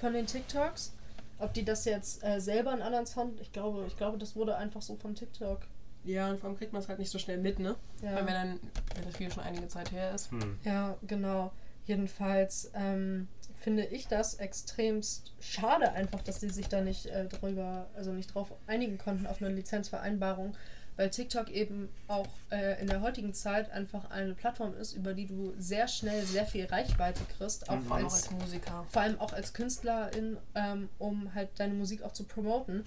[0.00, 0.92] von den TikToks.
[1.38, 4.56] Ob die das jetzt äh, selber einen anderen Sound, ich glaube, ich glaube, das wurde
[4.56, 5.60] einfach so von TikTok.
[6.04, 7.76] Ja, und vor allem kriegt man es halt nicht so schnell mit, ne?
[8.00, 8.14] Ja.
[8.14, 8.60] Weil wenn dann,
[8.94, 10.32] wenn das Video schon einige Zeit her ist.
[10.32, 10.42] Okay.
[10.42, 10.58] Hm.
[10.64, 11.52] Ja, genau.
[11.84, 13.28] Jedenfalls ähm,
[13.60, 18.34] finde ich das extremst schade einfach, dass sie sich da nicht äh, drüber, also nicht
[18.34, 20.56] drauf einigen konnten auf eine Lizenzvereinbarung,
[20.96, 25.26] weil TikTok eben auch äh, in der heutigen Zeit einfach eine Plattform ist, über die
[25.26, 27.82] du sehr schnell sehr viel Reichweite kriegst, auch Mhm.
[27.84, 28.86] Vor allem auch als als Musiker.
[28.88, 32.84] vor allem auch als Künstlerin, ähm, um halt deine Musik auch zu promoten.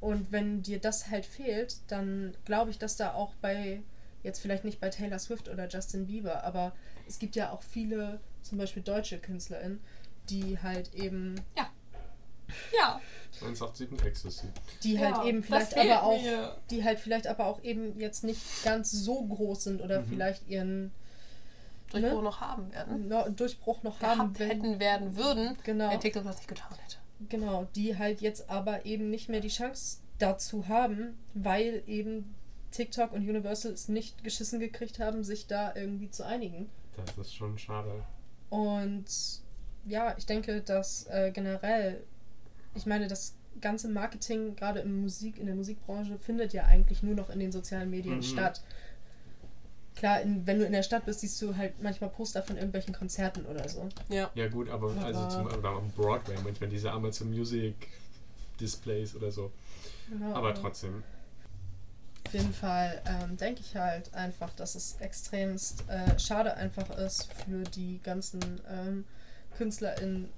[0.00, 3.82] Und wenn dir das halt fehlt, dann glaube ich, dass da auch bei,
[4.24, 6.72] jetzt vielleicht nicht bei Taylor Swift oder Justin Bieber, aber
[7.06, 9.80] es gibt ja auch viele, zum Beispiel deutsche KünstlerInnen,
[10.28, 11.68] die halt eben, Ja.
[13.40, 14.46] 187 Ecstasy.
[14.82, 16.56] die Ja, halt eben das vielleicht aber auch, mir.
[16.70, 20.92] die halt vielleicht aber auch eben jetzt nicht ganz so groß sind oder vielleicht ihren
[21.90, 22.22] Durchbruch Ne?
[22.22, 23.08] noch haben werden.
[23.08, 25.90] no Durchbruch noch haben, Gehabt wenn, hätten werden würden, Genau.
[25.90, 26.96] wenn TikTok das nicht getan hätte.
[27.28, 32.34] Genau, die halt jetzt aber eben nicht mehr die Chance dazu haben, weil eben
[32.70, 36.70] TikTok und Universal es nicht geschissen gekriegt haben, sich da irgendwie zu einigen.
[37.16, 38.04] Das ist schon schade.
[38.50, 39.04] Und
[39.84, 42.02] ja, ich denke, dass äh, generell,
[42.74, 47.14] ich meine, das ganze Marketing, gerade im Musik, in der Musikbranche, findet ja eigentlich nur
[47.14, 48.22] noch in den sozialen Medien Mhm.
[48.22, 48.62] statt.
[49.94, 52.94] Klar, in, wenn du in der Stadt bist, siehst du halt manchmal Poster von irgendwelchen
[52.94, 53.88] Konzerten oder so.
[54.08, 54.30] Ja.
[54.34, 57.74] Ja gut, aber also Aber- zum oder am Broadway manchmal diese Amazon Music
[58.58, 59.52] Displays oder so.
[60.08, 61.02] Genau, Aber trotzdem.
[62.26, 67.30] Auf jeden Fall ähm, denke ich halt einfach, dass es extremst äh, schade einfach ist
[67.44, 69.04] für die ganzen ähm,
[69.58, 70.28] KünstlerInnen,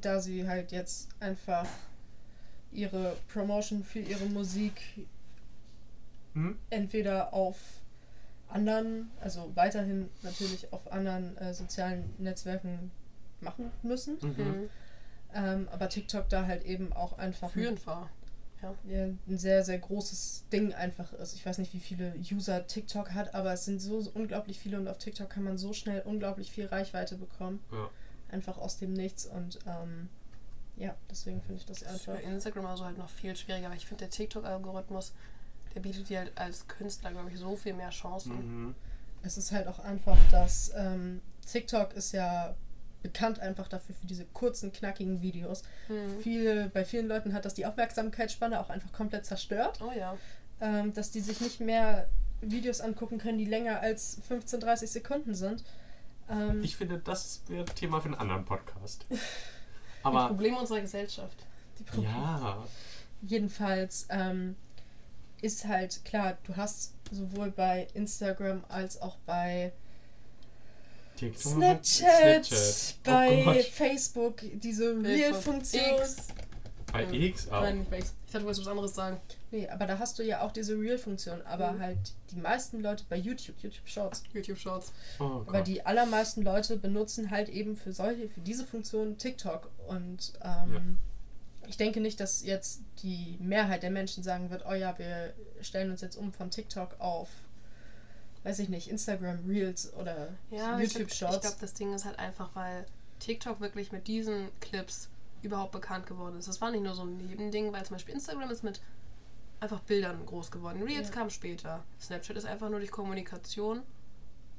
[0.00, 1.66] da sie halt jetzt einfach
[2.72, 4.80] ihre Promotion für ihre Musik
[6.34, 6.58] Hm?
[6.70, 7.56] entweder auf
[8.48, 12.90] anderen, also weiterhin natürlich auf anderen äh, sozialen Netzwerken
[13.40, 14.28] machen müssen, Mhm.
[14.44, 14.70] Mhm.
[15.34, 18.10] ähm, aber TikTok da halt eben auch einfach Führend war.
[18.62, 18.74] Ja.
[18.88, 21.34] ja, ein sehr, sehr großes Ding einfach ist.
[21.34, 24.88] Ich weiß nicht, wie viele User TikTok hat, aber es sind so unglaublich viele und
[24.88, 27.62] auf TikTok kann man so schnell unglaublich viel Reichweite bekommen.
[27.70, 27.90] Ja.
[28.30, 30.08] Einfach aus dem Nichts und ähm,
[30.76, 32.28] ja, deswegen finde ich das Das ist für einfach.
[32.28, 35.12] Instagram also halt noch viel schwieriger, weil ich finde, der TikTok-Algorithmus,
[35.74, 38.66] der bietet dir halt als Künstler, glaube ich, so viel mehr Chancen.
[38.66, 38.74] Mhm.
[39.22, 42.54] Es ist halt auch einfach, dass ähm, TikTok ist ja
[43.02, 45.62] bekannt einfach dafür für diese kurzen, knackigen Videos.
[45.88, 46.20] Mhm.
[46.20, 49.80] Viele, bei vielen Leuten hat das die Aufmerksamkeitsspanne auch einfach komplett zerstört.
[49.80, 50.16] Oh ja.
[50.60, 52.08] ähm, dass die sich nicht mehr
[52.40, 55.64] Videos angucken können, die länger als 15, 30 Sekunden sind.
[56.30, 59.06] Ähm, Ich finde, das wäre Thema für einen anderen Podcast.
[59.10, 59.16] Die
[60.02, 61.36] Aber Probleme unserer Gesellschaft.
[61.78, 62.64] die ja,
[63.22, 64.54] Jedenfalls ähm,
[65.40, 69.72] ist halt klar, du hast sowohl bei Instagram als auch bei
[71.16, 73.02] TikTok, Snapchat, Snapchat.
[73.02, 73.62] bei oh.
[73.72, 76.00] Facebook diese Real-Funktion.
[77.04, 77.62] Bei X auch.
[77.62, 78.14] Nein, nicht bei X.
[78.26, 79.20] Ich dachte, du wolltest was anderes sagen.
[79.50, 81.42] Nee, aber da hast du ja auch diese Real-Funktion.
[81.42, 81.80] Aber Mhm.
[81.80, 81.98] halt
[82.30, 84.92] die meisten Leute bei YouTube, YouTube Shorts, YouTube Shorts.
[85.18, 90.32] Oh Aber die allermeisten Leute benutzen halt eben für solche, für diese Funktion TikTok und
[90.42, 90.98] ähm,
[91.68, 95.32] ich denke nicht, dass jetzt die Mehrheit der Menschen sagen wird, oh ja, wir
[95.62, 97.28] stellen uns jetzt um von TikTok auf,
[98.44, 101.40] weiß ich nicht, Instagram Reels oder Ja, ich YouTube glaube, Shorts.
[101.40, 102.86] glaub, das Ding ist halt einfach, weil
[103.18, 105.08] TikTok wirklich mit diesen Clips
[105.42, 106.48] überhaupt bekannt geworden ist.
[106.48, 108.80] Das war nicht nur so ein Nebending, weil zum Beispiel Instagram ist mit
[109.60, 110.82] einfach Bildern groß geworden.
[110.82, 111.14] Reels Ja.
[111.14, 111.84] kam später.
[112.00, 113.82] Snapchat ist einfach nur durch Kommunikation,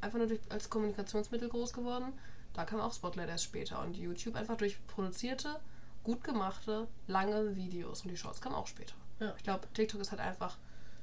[0.01, 2.13] einfach nur durch, als Kommunikationsmittel groß geworden.
[2.53, 3.81] Da kam auch Spotlight erst später.
[3.81, 5.59] Und YouTube einfach durch produzierte,
[6.03, 8.01] gut gemachte, lange Videos.
[8.01, 8.95] Und die Shorts kamen auch später.
[9.19, 9.33] Ja.
[9.37, 10.57] Ich glaube, TikTok ist halt einfach,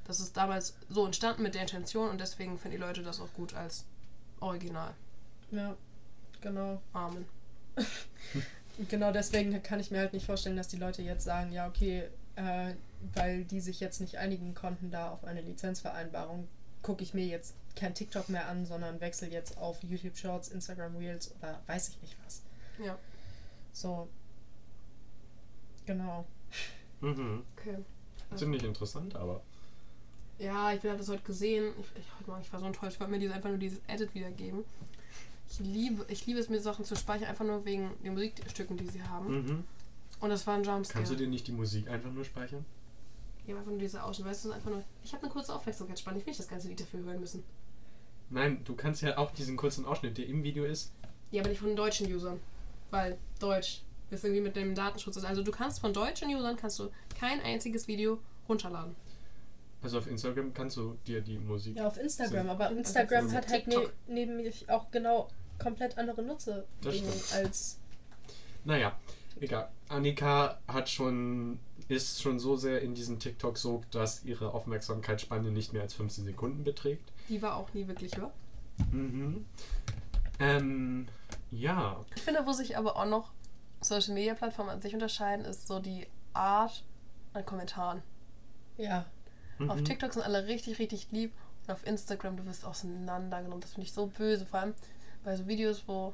[0.04, 3.32] das ist damals so entstanden mit der Intention und deswegen finden die Leute das auch
[3.34, 3.84] gut als
[4.40, 4.94] Original.
[5.50, 5.76] ja,
[6.40, 6.82] genau.
[6.92, 7.26] Amen.
[8.88, 12.04] Genau deswegen kann ich mir halt nicht vorstellen, dass die Leute jetzt sagen, ja, okay,
[12.36, 12.74] äh,
[13.14, 16.48] weil die sich jetzt nicht einigen konnten da auf eine Lizenzvereinbarung,
[16.82, 20.96] gucke ich mir jetzt kein TikTok mehr an, sondern wechsle jetzt auf YouTube Shorts, Instagram
[20.96, 22.42] Reels oder weiß ich nicht was.
[22.84, 22.98] Ja.
[23.72, 24.08] So.
[25.86, 26.24] Genau.
[27.00, 27.42] Mhm.
[27.56, 27.78] Okay.
[28.34, 29.42] Ziemlich interessant, aber.
[30.38, 31.72] Ja, ich habe das heute gesehen.
[31.78, 32.94] Ich, ich, heute Morgen, ich war so enttäuscht.
[32.94, 34.64] Ich wollte mir diese, einfach nur dieses Edit wiedergeben.
[35.48, 38.86] Ich liebe, ich liebe es, mir Sachen zu speichern, einfach nur wegen den Musikstücken, die
[38.86, 39.44] sie haben.
[39.44, 39.64] Mhm.
[40.20, 41.00] Und das war ein Jumpscare.
[41.00, 42.64] Kannst du dir nicht die Musik einfach nur speichern?
[43.46, 44.30] Ja, einfach nur diese Ausschnitte.
[44.30, 44.82] Weißt du, einfach nur.
[45.04, 46.18] Ich habe eine kurze Aufmerksamkeitsspanne.
[46.18, 47.44] Ich will nicht das ganze Lied dafür hören müssen.
[48.30, 50.92] Nein, du kannst ja auch diesen kurzen Ausschnitt, der im Video ist.
[51.30, 52.40] Ja, aber nicht von deutschen Usern.
[52.90, 55.22] Weil Deutsch ist irgendwie mit dem Datenschutz.
[55.22, 58.94] Also du kannst von deutschen Usern kannst du kein einziges Video runterladen.
[59.84, 61.76] Also auf Instagram kannst du dir die Musik.
[61.76, 62.52] Ja, auf Instagram, So.
[62.52, 63.92] aber Also Instagram hat halt ne TikTok.
[64.08, 66.22] nämlich auch genau komplett andere
[66.80, 67.32] stimmt.
[67.34, 67.78] als.
[68.64, 68.98] Naja,
[69.40, 69.68] egal.
[69.88, 75.82] Annika hat schon, ist schon so sehr in diesem TikTok-Sog, dass ihre Aufmerksamkeitsspanne nicht mehr
[75.82, 77.12] als 15 Sekunden beträgt.
[77.28, 78.32] Die war auch nie wirklich höher.
[78.90, 79.44] Mhm.
[80.40, 81.06] Ähm,
[81.50, 82.04] ja.
[82.16, 83.32] Ich finde, wo sich aber auch noch
[83.82, 86.82] Social Media Plattformen an sich unterscheiden, ist so die Art
[87.34, 88.02] an Kommentaren.
[88.78, 89.04] Ja.
[89.58, 89.70] Mhm.
[89.70, 91.32] Auf TikTok sind alle richtig, richtig lieb
[91.66, 93.60] und auf Instagram, du wirst auseinandergenommen.
[93.60, 94.74] Das finde ich so böse, vor allem
[95.24, 96.12] bei so Videos, wo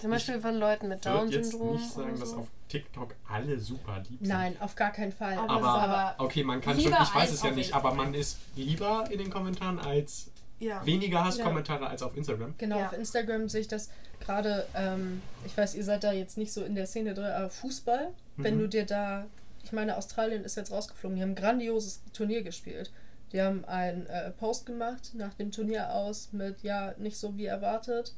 [0.00, 1.76] zum Beispiel von Leuten mit Ich würde jetzt Down-Syndrom.
[1.76, 2.36] nicht sagen, oder dass so.
[2.38, 4.28] auf TikTok alle super lieb sind.
[4.28, 5.36] Nein, auf gar keinen Fall.
[5.36, 8.38] Aber- Aber, aber okay, man kann schon, ich weiß es ja nicht, aber man ist
[8.56, 10.84] lieber in den Kommentaren als Ja.
[10.86, 12.54] weniger Hasskommentare als auf Instagram.
[12.58, 12.86] Genau, Ja.
[12.86, 16.62] auf Instagram sehe ich das gerade, ähm, ich weiß, ihr seid da jetzt nicht so
[16.62, 18.60] in der Szene drin, aber Fußball, wenn Mhm.
[18.60, 19.26] du dir da,
[19.62, 22.92] ich meine, Australien ist jetzt rausgeflogen, die haben ein grandioses Turnier gespielt.
[23.32, 27.46] Die haben einen äh, Post gemacht nach dem Turnier aus mit, ja, nicht so wie
[27.46, 28.14] erwartet,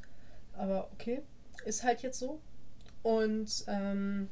[0.54, 1.22] aber okay,
[1.64, 2.40] ist halt jetzt so.
[3.02, 4.28] Und ähm,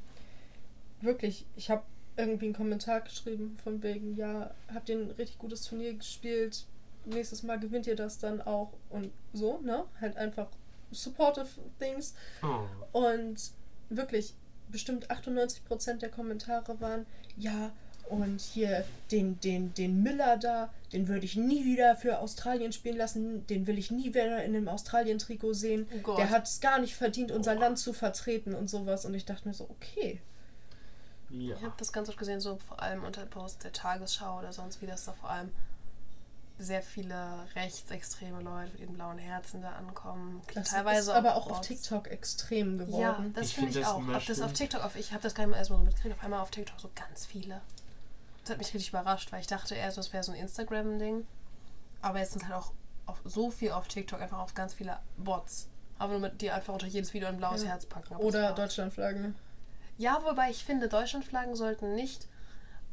[1.01, 1.85] wirklich, ich habe
[2.17, 6.67] irgendwie einen Kommentar geschrieben von wegen, ja, habt ihr ein richtig gutes Turnier gespielt,
[7.05, 9.85] nächstes Mal gewinnt ihr das dann auch und so, ne?
[10.01, 10.49] Halt einfach
[10.91, 11.49] supportive
[11.79, 12.15] things.
[12.43, 12.99] Oh.
[12.99, 13.53] Und
[13.89, 14.35] wirklich,
[14.73, 17.07] bestimmt 98% der Kommentare waren,
[17.37, 17.71] ja,
[18.09, 22.97] und hier den, den, den Miller da, den würde ich nie wieder für Australien spielen
[22.97, 25.87] lassen, den will ich nie wieder in einem Australien-Trikot sehen.
[26.05, 26.17] Oh.
[26.17, 29.07] Der hat es gar nicht verdient, unser Land zu vertreten und sowas.
[29.07, 30.21] Und ich dachte mir so, okay.
[31.31, 31.57] Ja.
[31.57, 34.83] Ich habe das ganz oft gesehen, so vor allem unter Posts der Tagesschau oder sonst
[34.83, 35.51] wie, dass da vor allem
[36.63, 40.43] sehr viele rechtsextreme Leute mit ihren blauen Herzen da ankommen.
[40.55, 41.61] Das Teilweise ist aber auch auf.
[41.61, 43.33] TikTok extrem Ja, geworden.
[43.35, 44.03] das Ich finde find ich das auch.
[44.17, 44.53] Ob das auf.
[44.53, 46.81] TikTok, auf, ich habe das gar nicht mal erstmal so mitgekriegt, auf einmal auf TikTok
[46.81, 47.61] so ganz viele.
[48.43, 51.27] Das hat mich richtig überrascht, weil ich dachte erst, das wäre so ein Instagram-Ding.
[52.01, 52.73] Aber jetzt sind halt auch
[53.07, 55.69] auf, so viel auf TikTok, einfach auf ganz viele Bots.
[55.99, 57.69] Aber nur mit die einfach unter jedes Video ein blaues Ja.
[57.69, 58.17] Herz packen.
[58.17, 59.35] Oder das war- Deutschlandflagge.
[59.99, 62.27] Ja, wobei ich finde, Deutschlandflaggen sollten nicht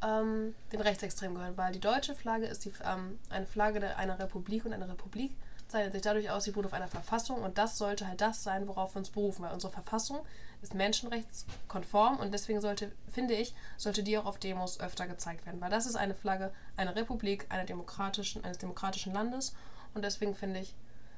[0.04, 4.20] ähm, den Rechtsextremen gehören, weil die deutsche Flagge ist die, ähm, eine Flagge der, einer
[4.20, 5.32] Republik und eine Republik
[5.70, 8.68] zeichnet sich dadurch aus, sie beruht auf einer Verfassung und das sollte halt das sein,
[8.68, 10.20] worauf wir uns berufen, weil unsere Verfassung
[10.62, 15.62] ist menschenrechtskonform und deswegen sollte, finde ich, sollte die auch auf Demos öfter gezeigt werden,
[15.62, 19.54] weil das ist eine Flagge einer Republik, einer demokratischen, eines demokratischen Landes
[19.94, 20.74] und deswegen finde ich,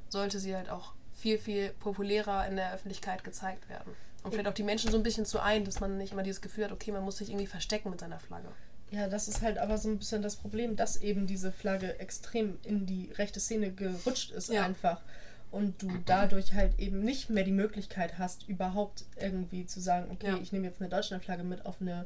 [0.09, 3.95] sollte sie halt auch viel, viel populärer in der Öffentlichkeit gezeigt werden.
[4.23, 6.41] Und vielleicht auch die Menschen so ein bisschen zu ein, dass man nicht immer dieses
[6.41, 8.49] Gefühl hat, okay, man muss sich irgendwie verstecken mit seiner Flagge.
[8.91, 12.59] Ja, das ist halt aber so ein bisschen das Problem, dass eben diese Flagge extrem
[12.65, 14.65] in die rechte Szene gerutscht ist Ja.
[14.65, 15.01] einfach.
[15.49, 20.27] Und du dadurch halt eben nicht mehr die Möglichkeit hast, überhaupt irgendwie zu sagen, okay,
[20.27, 20.37] Ja.
[20.41, 22.05] ich nehme jetzt eine Deutschlandflagge mit auf eine,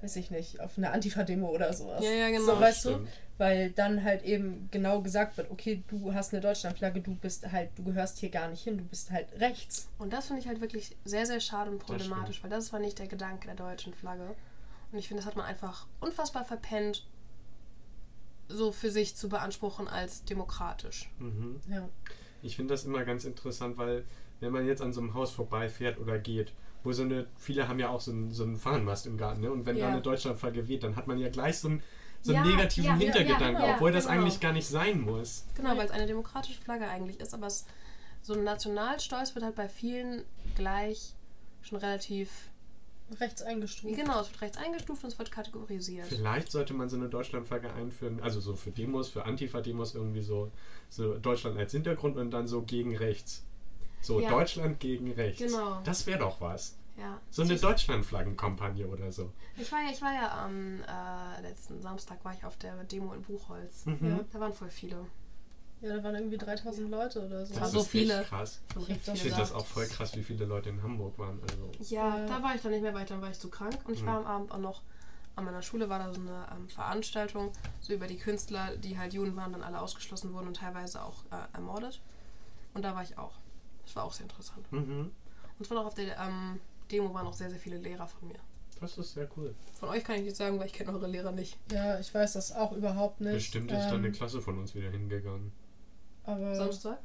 [0.00, 2.04] weiß ich nicht, auf eine Antifa-Demo oder sowas.
[2.04, 2.44] Ja, ja, genau.
[2.46, 2.90] So, Das weißt du?
[2.90, 3.08] stimmt.
[3.38, 7.70] Weil dann halt eben genau gesagt wird, okay, du hast eine Deutschlandflagge, du bist halt,
[7.76, 9.88] du gehörst hier gar nicht hin, du bist halt rechts.
[9.98, 12.78] Und das finde ich halt wirklich sehr, sehr schade und Das problematisch, weil das war
[12.80, 14.34] nicht der Gedanke der deutschen Flagge.
[14.92, 17.06] Und ich finde, das hat man einfach unfassbar verpennt,
[18.48, 21.10] so für sich zu beanspruchen als demokratisch.
[21.18, 21.60] Mhm.
[21.68, 21.88] Ja.
[22.42, 24.04] Ich finde das immer ganz interessant, weil
[24.40, 26.52] wenn man jetzt an so einem Haus vorbeifährt oder geht,
[26.84, 29.50] wo so eine, viele haben ja auch so einen, so einen Fahnenmast im Garten, ne?
[29.50, 29.86] Und wenn Ja.
[29.86, 31.82] da eine Deutschlandflagge weht, dann hat man ja gleich so einen,
[32.20, 34.20] so Ja, einen negativen ja, ja, ja, Hintergedanken, genau, obwohl das genau.
[34.20, 35.44] eigentlich gar nicht sein muss.
[35.54, 37.66] Genau, weil es eine demokratische Flagge eigentlich ist, aber es,
[38.20, 40.24] so ein Nationalstolz wird halt bei vielen
[40.56, 41.14] gleich
[41.62, 42.50] schon relativ.
[43.20, 43.94] Rechts eingestuft.
[43.94, 46.06] Genau, es wird rechts eingestuft und es wird kategorisiert.
[46.06, 50.50] Vielleicht sollte man so eine Deutschlandflagge einführen, also so für Demos, für Antifa-Demos irgendwie so,
[50.88, 53.44] so Deutschland als Hintergrund und dann so gegen rechts.
[54.00, 54.30] So Ja.
[54.30, 55.42] Deutschland gegen rechts.
[55.42, 55.80] Genau.
[55.84, 56.76] Das wäre doch was.
[56.96, 57.20] Ja.
[57.30, 59.30] So eine Deutschlandflaggenkampagne oder so.
[59.56, 63.12] Ich war ja, ich war ja am äh, letzten Samstag war ich auf der Demo
[63.14, 63.86] in Buchholz.
[63.86, 63.98] Mhm.
[64.02, 64.20] Ja.
[64.32, 65.06] Da waren voll viele.
[65.82, 67.54] Ja, da waren irgendwie 3000 Leute oder so.
[67.54, 68.20] Das so ist viele.
[68.20, 68.60] echt krass.
[68.88, 69.36] Ich finde da.
[69.38, 71.40] das auch voll krass, wie viele Leute in Hamburg waren.
[71.42, 72.26] Also, Ja, Ja.
[72.26, 74.06] da war ich dann nicht mehr weiter, dann war ich zu krank und ich Mhm.
[74.06, 74.82] war am Abend auch noch
[75.34, 79.14] an meiner Schule war da so eine ähm, Veranstaltung so über die Künstler, die halt
[79.14, 82.00] Juden waren, dann alle ausgeschlossen wurden und teilweise auch äh, ermordet.
[82.74, 83.32] Und da war ich auch.
[83.84, 84.70] Das war auch sehr interessant.
[84.70, 85.10] mhm.
[85.58, 88.28] Und es waren auch auf der ähm, Demo waren auch sehr, sehr viele Lehrer von
[88.28, 88.38] mir.
[88.80, 89.54] Das ist sehr cool.
[89.74, 91.56] Von euch kann ich nicht sagen, weil ich kenne eure Lehrer nicht.
[91.70, 93.32] Ja, ich weiß das auch überhaupt nicht.
[93.32, 95.52] Bestimmt ist dann eine ähm, Klasse von uns wieder hingegangen.
[96.24, 96.98] Aber, Samstag?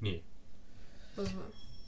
[0.00, 0.22] Nee.
[1.16, 1.30] Also,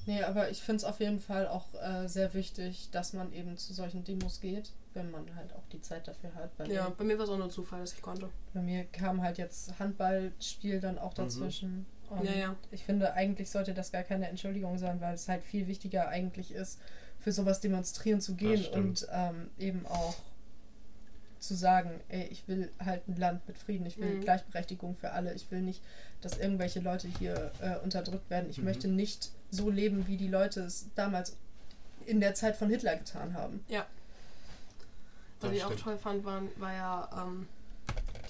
[0.07, 3.57] nee, aber ich finde es auf jeden Fall auch äh, sehr wichtig, dass man eben
[3.57, 6.57] zu solchen Demos geht, wenn man halt auch die Zeit dafür hat.
[6.57, 8.29] Bei, ja, mir, bei mir war es auch nur Zufall, dass ich konnte.
[8.53, 11.87] bei mir kam halt jetzt Handballspiel dann auch dazwischen.
[12.11, 12.57] Und Ja, ja.
[12.71, 16.53] Ich finde, eigentlich sollte das gar keine Entschuldigung sein, weil es halt viel wichtiger eigentlich
[16.53, 16.79] ist,
[17.19, 20.15] für sowas demonstrieren zu gehen und ähm, eben auch
[21.47, 24.21] zu sagen, ey, ich will halt ein Land mit Frieden, ich will Mhm.
[24.23, 25.83] Gleichberechtigung für alle, ich will nicht,
[26.21, 28.49] dass irgendwelche Leute hier äh, unterdrückt werden.
[28.51, 28.65] Ich Mhm.
[28.65, 31.37] möchte nicht so leben, wie die Leute es damals
[32.07, 33.65] in der Zeit von Hitler getan haben.
[33.69, 33.85] Was
[35.41, 35.81] Das ich auch stimmt.
[35.83, 37.49] toll fand, waren, war ja ähm,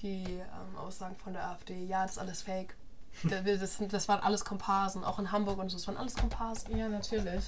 [0.03, 1.85] die ähm, Aussagen von der AfD.
[1.87, 2.75] Ja, das ist alles Fake.
[3.29, 5.77] Das, das waren alles Komparsen, auch in Hamburg und so.
[5.77, 6.77] Das waren alles Komparsen.
[6.77, 7.45] Ja, natürlich.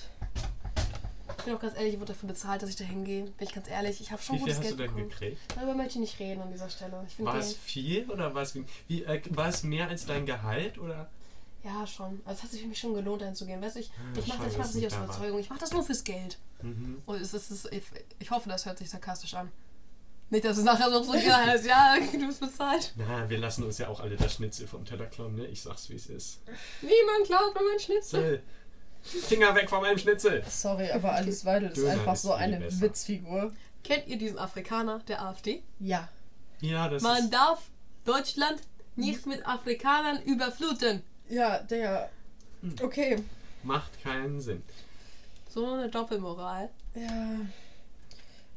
[1.47, 3.23] Ich bin auch ganz ehrlich, ich wurde dafür bezahlt, dass ich da hingehe.
[3.23, 5.09] Bin ich ganz ehrlich, ich habe schon Wie viel gutes hast Geld du denn bekommen.
[5.11, 5.39] gekriegt?
[5.55, 7.07] Darüber möchte ich nicht reden an dieser Stelle.
[7.07, 10.77] Ich War es viel oder war es, wie, äh, war es mehr als dein Gehalt?
[10.77, 11.09] Oder?
[11.63, 12.21] Ja, schon.
[12.25, 13.63] Also es hat sich für mich schon gelohnt, einzugehen.
[13.63, 14.95] Weißt du, ich, Ah, ich mache das, ich mach das nicht aus.
[14.97, 15.39] Überzeugung.
[15.39, 16.37] Ich mache das nur fürs Geld.
[16.63, 17.01] Mhm.
[17.07, 17.83] Und es ist, es ist, ich,
[18.19, 19.53] ich hoffe, das hört sich sarkastisch an.
[20.31, 22.93] Nicht, dass es nachher noch so heißt, ja, du bist bezahlt.
[22.97, 25.47] Na, wir lassen uns ja auch alle das Schnitzel vom Teller klauen, ne?
[25.47, 26.41] Ich sag's, wie es ist.
[26.83, 28.43] Niemand klaut mir mein Schnitzel.
[29.07, 30.43] Finger weg von meinem Schnitzel!
[30.49, 32.81] Sorry, aber Alice Weidel ist Döner einfach ist so eine besser.
[32.81, 33.53] Witzfigur.
[33.85, 35.63] Kennt ihr diesen Afrikaner der AfD?
[35.79, 36.09] Ja.
[36.61, 37.31] Ja, das Man ist.
[37.33, 37.63] darf
[38.05, 38.61] Deutschland
[38.97, 41.03] nicht mit Afrikanern überfluten.
[41.29, 42.11] Ja, der.
[42.83, 43.23] Okay.
[43.63, 44.63] Macht keinen Sinn.
[45.49, 46.71] So eine Doppelmoral.
[46.95, 47.41] Ja.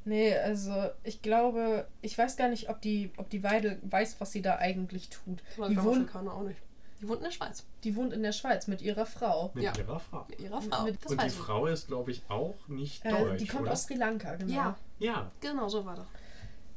[0.06, 4.32] Nee, also ich glaube, ich weiß gar nicht, ob die, ob die Weidel weiß, was
[4.32, 5.40] sie da eigentlich tut.
[5.58, 6.60] Aber Die wohnt, Afrikaner auch nicht.
[7.02, 7.64] Die wohnt in der Schweiz.
[7.84, 9.52] die wohnt in der Schweiz mit ihrer Frau.
[9.54, 9.74] Mit Ja.
[9.78, 10.26] ihrer Frau.
[10.30, 10.84] Mit ihrer Frau.
[10.84, 11.30] Mit- das Und die.
[11.30, 13.40] Frau ist, glaube ich, auch nicht Äh, deutsch.
[13.40, 13.72] die kommt oder?
[13.72, 14.54] aus Sri Lanka, genau.
[14.54, 15.32] Ja, Ja.
[15.40, 16.06] genau so war das.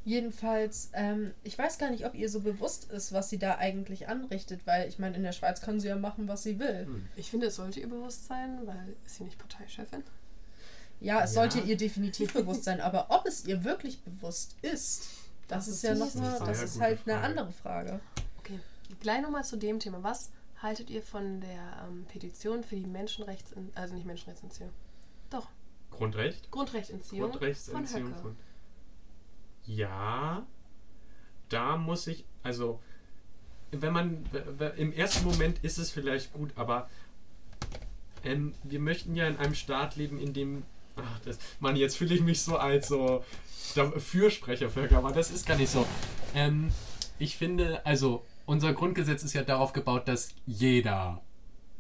[0.05, 4.09] Jedenfalls, ähm, ich weiß gar nicht, ob ihr so bewusst ist, was sie da eigentlich
[4.09, 6.87] anrichtet, weil ich meine, in der Schweiz kann sie ja machen, was sie will.
[6.87, 7.09] Hm.
[7.15, 10.03] Ich finde, es sollte ihr bewusst sein, weil ist sie nicht Parteichefin?
[11.01, 11.43] Ja, es Ja.
[11.43, 15.03] sollte ihr definitiv bewusst sein, aber ob es ihr wirklich bewusst ist,
[15.47, 17.25] das, Das ist ist ja die noch mal, sehr das ist halt eine Frage.
[17.27, 18.01] andere Frage.
[19.01, 20.03] Gleich nochmal zu dem Thema.
[20.03, 23.53] Was haltet ihr von der ähm, Petition für die Menschenrechts...
[23.75, 24.71] Also nicht Menschenrechtsentziehung.
[25.31, 25.49] Doch,
[25.91, 26.51] Grundrecht?
[26.51, 28.23] Grundrechtsentziehung Grundrechtsentziehung von Höcke.
[28.23, 28.37] von.
[29.65, 30.47] Ja,
[31.49, 32.81] da muss ich, also,
[33.71, 34.25] wenn man,
[34.77, 36.89] im ersten Moment ist es vielleicht gut, aber
[38.25, 40.65] ähm, wir möchten ja in einem Staat leben, in dem,
[40.97, 43.25] ach, das, Mann, jetzt fühle ich mich so als so
[43.99, 45.87] Fürsprecher für aber das ist gar nicht so.
[46.35, 46.73] Ähm,
[47.19, 51.21] ich finde, also, unser Grundgesetz ist ja darauf gebaut, dass jeder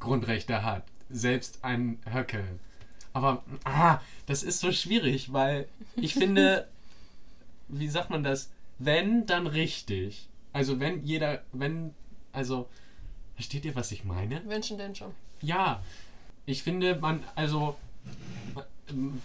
[0.00, 2.44] Grundrechte hat, selbst ein Höcke.
[3.12, 6.68] Aber, ah, das ist so schwierig, weil ich finde,
[7.68, 8.50] wie sagt man das?
[8.78, 10.28] Wenn, dann richtig.
[10.52, 11.94] Also wenn jeder, wenn,
[12.32, 12.68] also,
[13.34, 14.40] versteht ihr, was ich meine?
[14.40, 15.12] Menschen denn schon.
[15.40, 15.82] Ja,
[16.46, 17.76] ich finde, man, also,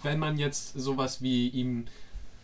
[0.03, 1.87] wenn man jetzt sowas wie ihm,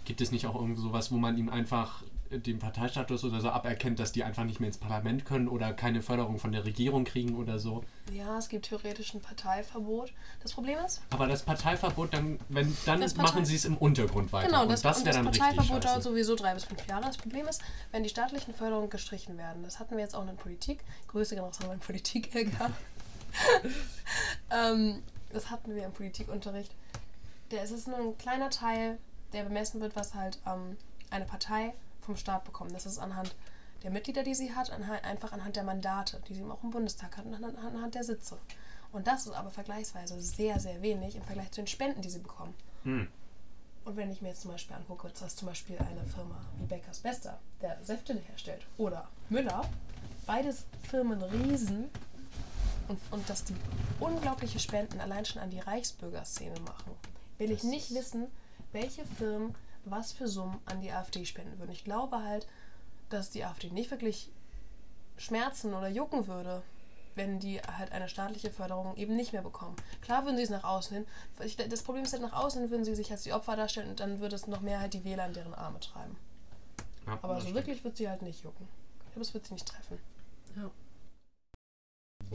[0.05, 2.03] gibt es nicht auch irgend sowas, wo man ihm einfach
[2.39, 6.01] den Parteistatus oder so aberkennt, dass die einfach nicht mehr ins Parlament können oder keine
[6.01, 7.83] Förderung von der Regierung kriegen oder so.
[8.11, 10.13] Ja, es gibt theoretisch ein Parteiverbot.
[10.41, 14.31] Das Problem ist, Aber das Parteiverbot, dann, wenn, dann Partei- machen sie es im Untergrund
[14.33, 14.47] weiter.
[14.47, 17.05] Genau, das, und das und das Parteiverbot dauert sowieso drei bis fünf Jahre.
[17.05, 17.61] Das Problem ist,
[17.91, 21.43] wenn die staatlichen Förderungen gestrichen werden, das hatten wir jetzt auch in Politik, Grüße gehen
[21.43, 22.69] raus an meinen politik LK.
[24.51, 26.73] ähm, das hatten wir im Politikunterricht.
[27.51, 28.97] Der, es ist nur ein kleiner Teil,
[29.33, 30.77] der bemessen wird, was halt ähm,
[31.09, 31.73] eine Partei
[32.03, 32.73] vom Staat bekommt.
[32.73, 33.35] Das ist anhand
[33.83, 37.17] der Mitglieder, die sie hat, anhand, einfach anhand der Mandate, die sie auch im Bundestag
[37.17, 38.37] hat und anhand, anhand der Sitze.
[38.91, 42.19] Und das ist aber vergleichsweise sehr, sehr wenig im Vergleich zu den Spenden, die sie
[42.19, 42.53] bekommen.
[42.83, 43.07] Hm.
[43.85, 46.99] Und wenn ich mir jetzt zum Beispiel angucke, dass zum Beispiel eine Firma wie Beckers
[46.99, 49.67] Bester, der Säfte herstellt, oder Müller,
[50.25, 51.89] beides Firmen Riesen
[52.87, 53.55] und, und dass die
[53.99, 56.93] unglaubliche Spenden allein schon an die Reichsbürgerszene machen,
[57.37, 58.27] will ich nicht wissen,
[58.71, 59.53] welche Firmen
[59.85, 61.71] was für Summen an die AfD spenden würden.
[61.71, 62.47] Ich glaube halt,
[63.09, 64.29] dass die AfD nicht wirklich
[65.17, 66.63] schmerzen oder jucken würde,
[67.15, 69.75] wenn die halt eine staatliche Förderung eben nicht mehr bekommen.
[70.01, 71.05] Klar würden sie es nach außen hin.
[71.69, 73.99] Das Problem ist halt, nach außen hin würden sie sich als die Opfer darstellen und
[73.99, 76.17] dann würde es noch mehr halt die Wähler in deren Arme treiben.
[77.05, 77.55] Ja, Aber so stimmt.
[77.55, 78.67] wirklich wird sie halt nicht jucken.
[79.05, 79.99] Ich glaube, es wird sie nicht treffen.
[80.55, 80.71] Wo-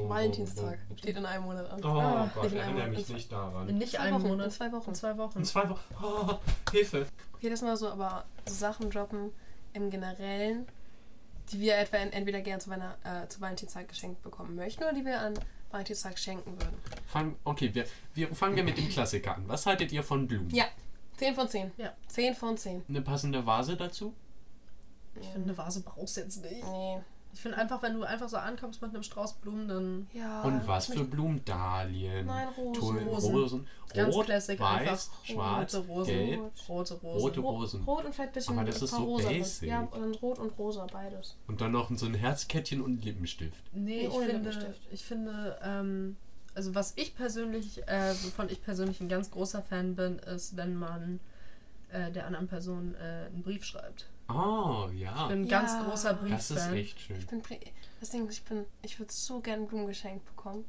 [0.07, 1.85] Valentinstag wo- steht in einem Monat an.
[1.85, 3.67] Oh Ah, Gott, nicht in einem erinnere Monat, mich in nicht In daran.
[3.79, 4.47] nicht zwei einem Wochen, Monat.
[4.47, 4.89] in zwei Wochen.
[4.91, 5.39] In zwei Wochen.
[5.39, 5.95] In zwei Wochen.
[6.03, 6.35] Oh,
[6.73, 7.07] Hilfe.
[7.41, 9.33] Jedes Mal so aber so Sachen droppen
[9.73, 10.67] im Generellen,
[11.53, 14.93] die wir etwa en- entweder gern zu, Weihnacht, äh, zu Valentinstag geschenkt bekommen möchten oder
[14.93, 15.35] die wir an
[15.71, 16.77] Valentinstag schenken würden.
[17.07, 17.85] Fang, okay, wir,
[18.15, 19.45] wir fangen wir mit dem Klassiker an.
[19.47, 20.51] Was haltet ihr von Blumen?
[20.51, 20.65] Ja,
[21.17, 21.71] 10 von 10.
[21.77, 21.93] Ja.
[22.09, 22.83] 10 von 10.
[22.89, 24.15] Eine passende Vase dazu?
[25.21, 26.65] Ich finde, eine Vase brauchst du jetzt nicht.
[26.65, 26.99] Nee.
[27.39, 30.43] Ich finde einfach, wenn du einfach so ankommst mit einem Strauß Blumen, dann Ja.
[30.43, 31.45] Und was für Blumen?
[31.45, 32.81] Dahlien, Nein, Rosen.
[32.81, 33.35] Tulpen, Rosen.
[33.37, 33.67] Rosen.
[33.95, 35.25] Ganz Rot, classic weiß, einfach.
[35.25, 36.13] schwarz, Rote Rosen.
[36.15, 36.41] gelb.
[36.69, 37.21] rote Rosen.
[37.21, 37.83] Rote Ro- Rosen.
[37.85, 39.29] Rot und vielleicht ein bisschen Aber das ist so rosa.
[39.29, 39.69] basic.
[39.69, 41.37] Ja, und rot und rosa, beides.
[41.47, 43.63] Und dann noch so ein Herzkettchen und Lippenstift.
[43.73, 44.81] Nee, ich ohne finde, Lippenstift.
[44.91, 46.17] ich finde, ähm,
[46.57, 50.75] also was ich persönlich, äh, wovon ich persönlich ein ganz großer Fan bin, ist, wenn
[50.75, 51.21] man
[51.93, 54.07] äh, der anderen Person äh, einen Brief schreibt.
[54.33, 55.27] Oh, Ich ja.
[55.29, 55.61] bin ein Ja.
[55.61, 56.75] ganz großer Das ist Brieffan.
[56.77, 57.19] echt schön.
[57.19, 57.43] Ich bin,
[58.01, 60.65] deswegen, ich bin, ich würde so gerne Blumen geschenkt bekommen.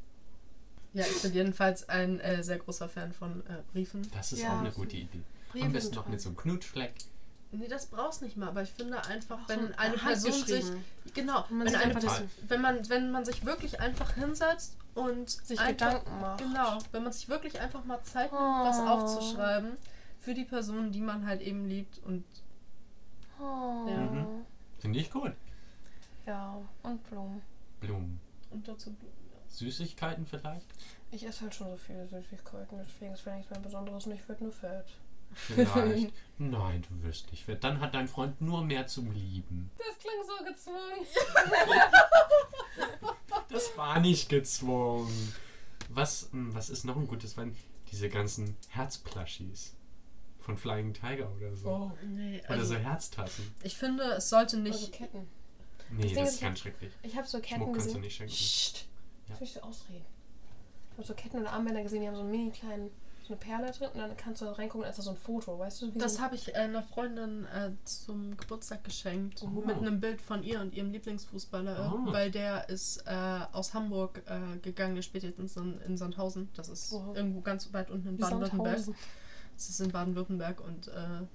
[0.93, 4.09] Ja, ich bin jedenfalls ein äh, sehr großer Fan von äh, Briefen.
[4.13, 4.55] Das ist Ja.
[4.55, 5.21] auch eine gute Idee.
[5.51, 6.93] Briefe Am besten sind noch mit so einem Knutschfleck.
[7.51, 10.65] Nee, das brauchst nicht mal, aber ich finde einfach, Ach wenn so, eine Person sich,
[11.15, 15.29] genau, Wenn man wenn, sich eine, wenn man, wenn man sich wirklich einfach hinsetzt und
[15.29, 16.37] Sich einfach, Gedanken macht.
[16.39, 18.65] Genau, wenn man sich wirklich einfach mal Zeit nimmt, Oh.
[18.65, 19.71] was aufzuschreiben
[20.19, 22.23] für die Person, die man halt eben liebt und
[23.39, 23.87] Oh.
[23.89, 23.97] Ja.
[23.97, 24.45] Mhm.
[24.79, 25.33] Finde ich gut.
[26.25, 27.41] Ja, und Blumen.
[27.79, 28.19] Blumen.
[28.51, 28.95] und dazu
[29.47, 30.67] Süßigkeiten vielleicht?
[31.11, 34.29] Ich esse halt schon so viele Süßigkeiten, deswegen ist es nichts mehr Besonderes und ich
[34.29, 34.85] werde nur fett.
[35.33, 36.13] Vielleicht.
[36.37, 37.63] Nein, du wirst nicht fett.
[37.63, 39.71] Dann hat dein Freund nur mehr zum Lieben.
[39.77, 41.05] Das klingt so gezwungen.
[43.51, 45.33] Das war nicht gezwungen.
[45.89, 47.55] Was, hm, was ist noch ein gutes Wein?
[47.91, 49.75] Diese ganzen Herzplushis.
[50.49, 51.69] Von Flying Tiger oder so.
[51.69, 51.91] Oh.
[52.07, 53.53] Nee, Oder also so Herztassen.
[53.61, 54.91] ich finde, es sollte Also nicht.
[54.93, 55.27] Ketten.
[55.91, 56.91] Nee, Ding das ist, ist ganz schrecklich.
[57.03, 58.01] Ich habe so Ketten Schmuck kannst du gesehen.
[58.01, 58.33] nicht schenken.
[58.33, 58.85] Psst.
[59.27, 59.35] Ja.
[59.35, 60.05] Ich möchte ausreden.
[60.91, 62.89] Ich habe so Ketten oder Armbänder gesehen, die haben so einen mini kleinen,
[63.21, 65.11] so eine Perle drin und dann kannst du da reingucken und dann ist da so
[65.11, 65.93] ein Foto, weißt du?
[65.93, 69.41] Wie Das so habe ich äh, einer Freundin äh, zum Geburtstag geschenkt.
[69.43, 69.47] Oh.
[69.47, 71.93] Mit einem Bild von ihr und ihrem Lieblingsfußballer.
[72.07, 72.11] Oh.
[72.11, 74.95] Weil der ist äh, aus Hamburg äh, gegangen.
[74.95, 76.49] Der spielt jetzt in, in Sandhausen.
[76.55, 77.15] Das ist Wow.
[77.15, 78.79] irgendwo ganz weit unten in Baden-Württemberg.
[79.59, 81.25] Das ist in Baden-Württemberg und äh,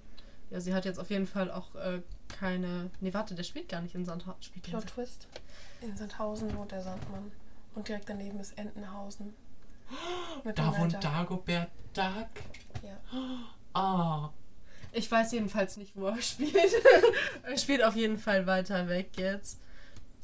[0.49, 2.91] ja, sie hat jetzt auf jeden Fall auch äh, keine.
[3.01, 4.43] Nee, warte, der spielt gar nicht in Sandhausen.
[4.43, 5.29] Spielt Plot Twist.
[5.83, 7.31] In Sandhausen wohnt der Sandmann.
[7.75, 9.35] Und direkt daneben ist Entenhausen.
[10.45, 11.05] Mit Da wohnt.
[11.05, 12.31] Dagobert Duck.
[12.83, 12.99] Ja.
[13.77, 14.31] Ah.
[14.93, 16.55] Ich weiß jedenfalls nicht, wo er spielt.
[17.43, 19.59] er spielt auf jeden Fall weiter weg jetzt.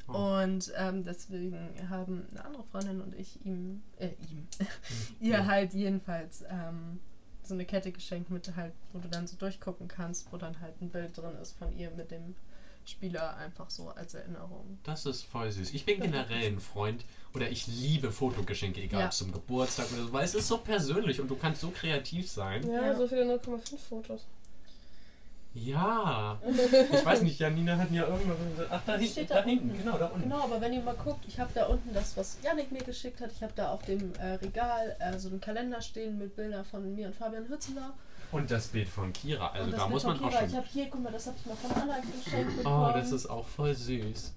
[0.07, 0.13] Oh.
[0.13, 4.47] Und ähm, deswegen haben eine andere Freundin und ich ihm, äh, ihm,
[5.19, 7.01] ihr halt jedenfalls ähm,
[7.51, 10.81] so eine Kette geschenkt mit halt, wo du dann so durchgucken kannst, wo dann halt
[10.81, 12.33] ein Bild drin ist von ihr mit dem
[12.85, 14.79] Spieler einfach so als Erinnerung.
[14.83, 15.73] Das ist voll süß.
[15.73, 19.05] Ich bin generell ein Freund oder ich liebe Fotogeschenke, egal Ja.
[19.07, 22.31] ob zum Geburtstag oder so, weil es ist so persönlich und du kannst so kreativ
[22.31, 22.65] sein.
[22.67, 22.95] Ja, Ja.
[22.95, 24.25] so viele 0,5 Fotos.
[25.53, 26.39] Ja.
[26.93, 28.37] Ich weiß nicht, Janina hat ja irgendwas.
[28.69, 30.23] Ach, da, hinten, Steht da da hinten, genau, da unten.
[30.23, 33.19] Genau, aber wenn ihr mal guckt, ich habe da unten das, was Janik mir geschickt
[33.19, 33.31] hat.
[33.33, 36.95] Ich habe da auf dem äh, Regal äh, so einen Kalender stehen mit Bildern von
[36.95, 37.93] mir und Fabian Hützeler.
[38.31, 40.39] Und das Bild von Kira, also das da mit muss man von auch Kira.
[40.41, 40.49] schon.
[40.51, 42.89] Ich habe hier, guck mal, das habe ich mal von Anna geschenkt bekommen.
[42.89, 44.33] Oh, das ist auch voll süß.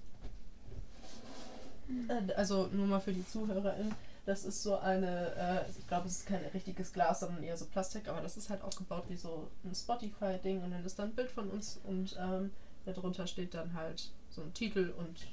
[2.09, 3.93] Äh, Also nur mal für die ZuhörerInnen.
[4.25, 7.65] Das ist so eine, äh, ich glaube, es ist kein richtiges Glas, sondern eher so
[7.65, 11.13] Plastik, aber das ist halt aufgebaut wie so ein Spotify-Ding und dann ist da ein
[11.13, 12.51] Bild von uns und ähm,
[12.85, 15.27] darunter steht dann halt so ein Titel und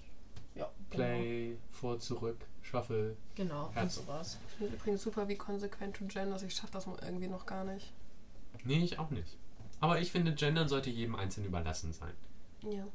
[0.55, 3.17] ja, Play, vor, zurück, Shuffle.
[3.35, 3.95] Genau, genau und Herz.
[3.95, 4.39] sowas.
[4.49, 6.43] Ich finde übrigens super, wie konsequent du genders.
[6.43, 7.93] Ich schaffe das mal irgendwie noch gar nicht.
[8.65, 9.39] Nee, ich auch nicht.
[9.81, 12.13] Aber ich finde, Gendern sollte jedem einzeln überlassen sein.
[12.63, 12.87] Ja.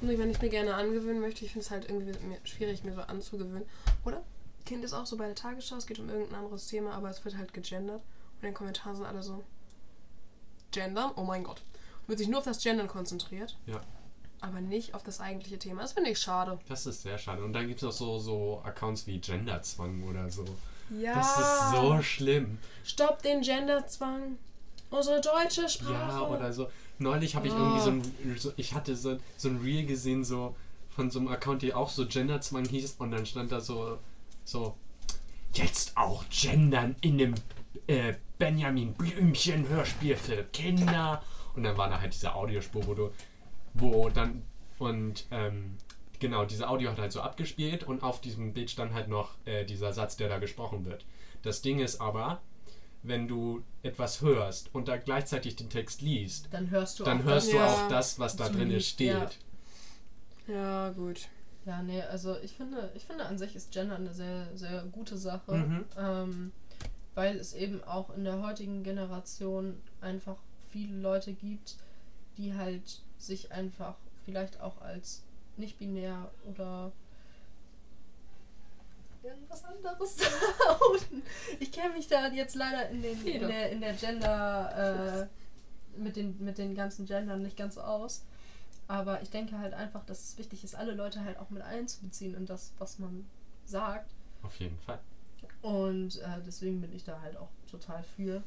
[0.00, 2.94] Nee, wenn ich mir gerne angewöhnen möchte, ich finde es halt irgendwie mir schwierig, mir
[2.94, 3.66] so anzugewöhnen.
[4.04, 4.22] Oder?
[4.64, 7.24] Kind ist auch so bei der Tagesschau, es geht um irgendein anderes Thema, aber es
[7.24, 8.00] wird halt gegendert.
[8.00, 9.42] Und in den Kommentaren sind alle so.
[10.72, 11.12] Gendern?
[11.16, 11.60] Oh mein Gott.
[12.02, 13.56] Und wird sich nur auf das Gendern konzentriert.
[13.66, 13.80] Ja.
[14.40, 15.80] aber nicht auf das eigentliche Thema.
[15.82, 16.58] Das finde ich schade.
[16.68, 17.42] Das ist sehr schade.
[17.42, 20.44] Und dann gibt es auch so, so Accounts wie Genderzwang oder so.
[20.90, 21.14] Ja.
[21.14, 22.58] Das ist so schlimm.
[22.84, 24.36] Stopp den Genderzwang.
[24.90, 25.92] Unsere deutsche Sprache.
[26.12, 26.68] Ja, oder so.
[26.98, 27.56] Neulich habe ich Oh.
[27.56, 30.54] irgendwie so ein, so, ich hatte so, so ein Reel gesehen, so
[30.90, 33.98] von so einem Account, die auch so Genderzwang hieß und dann stand da so,
[34.44, 34.76] so,
[35.54, 37.34] jetzt auch gendern in dem
[37.86, 41.22] äh, Benjamin Blümchen Hörspiel für Kinder.
[41.54, 43.10] Und dann war da halt diese Audiospur, wo du,
[43.74, 44.42] wo dann,
[44.78, 45.76] und ähm,
[46.18, 49.64] genau, diese Audio hat halt so abgespielt und auf diesem Bild stand halt noch äh,
[49.64, 51.04] dieser Satz, der da gesprochen wird.
[51.42, 52.40] Das Ding ist aber,
[53.04, 57.24] wenn du etwas hörst und da gleichzeitig den Text liest, Dann hörst du dann auch
[57.24, 57.52] hörst das.
[57.52, 57.66] du Ja.
[57.66, 59.08] auch das, was da drin steht.
[59.08, 60.54] ja.
[60.54, 61.28] Ja, gut.
[61.66, 65.16] Ja, nee, also ich finde, ich finde an sich ist Gender eine sehr, sehr gute
[65.16, 65.84] Sache, Mhm.
[65.96, 66.52] ähm,
[67.14, 70.36] weil es eben auch in der heutigen Generation einfach
[70.70, 71.76] viele Leute gibt,
[72.36, 73.94] die halt sich einfach
[74.24, 75.22] vielleicht auch als
[75.56, 76.92] nicht binär oder
[79.22, 80.16] irgendwas anderes.
[81.60, 85.28] Ich kenne mich da jetzt leider in, den, in, der, in der Gender,
[85.96, 88.24] äh, mit, den, mit den ganzen Gendern nicht ganz so aus.
[88.86, 92.34] Aber ich denke halt einfach, dass es wichtig ist, alle Leute halt auch mit einzubeziehen
[92.34, 93.24] in das, was man
[93.64, 94.12] sagt.
[94.42, 95.00] Auf jeden Fall.
[95.62, 98.42] Und äh, deswegen bin ich da halt auch total für.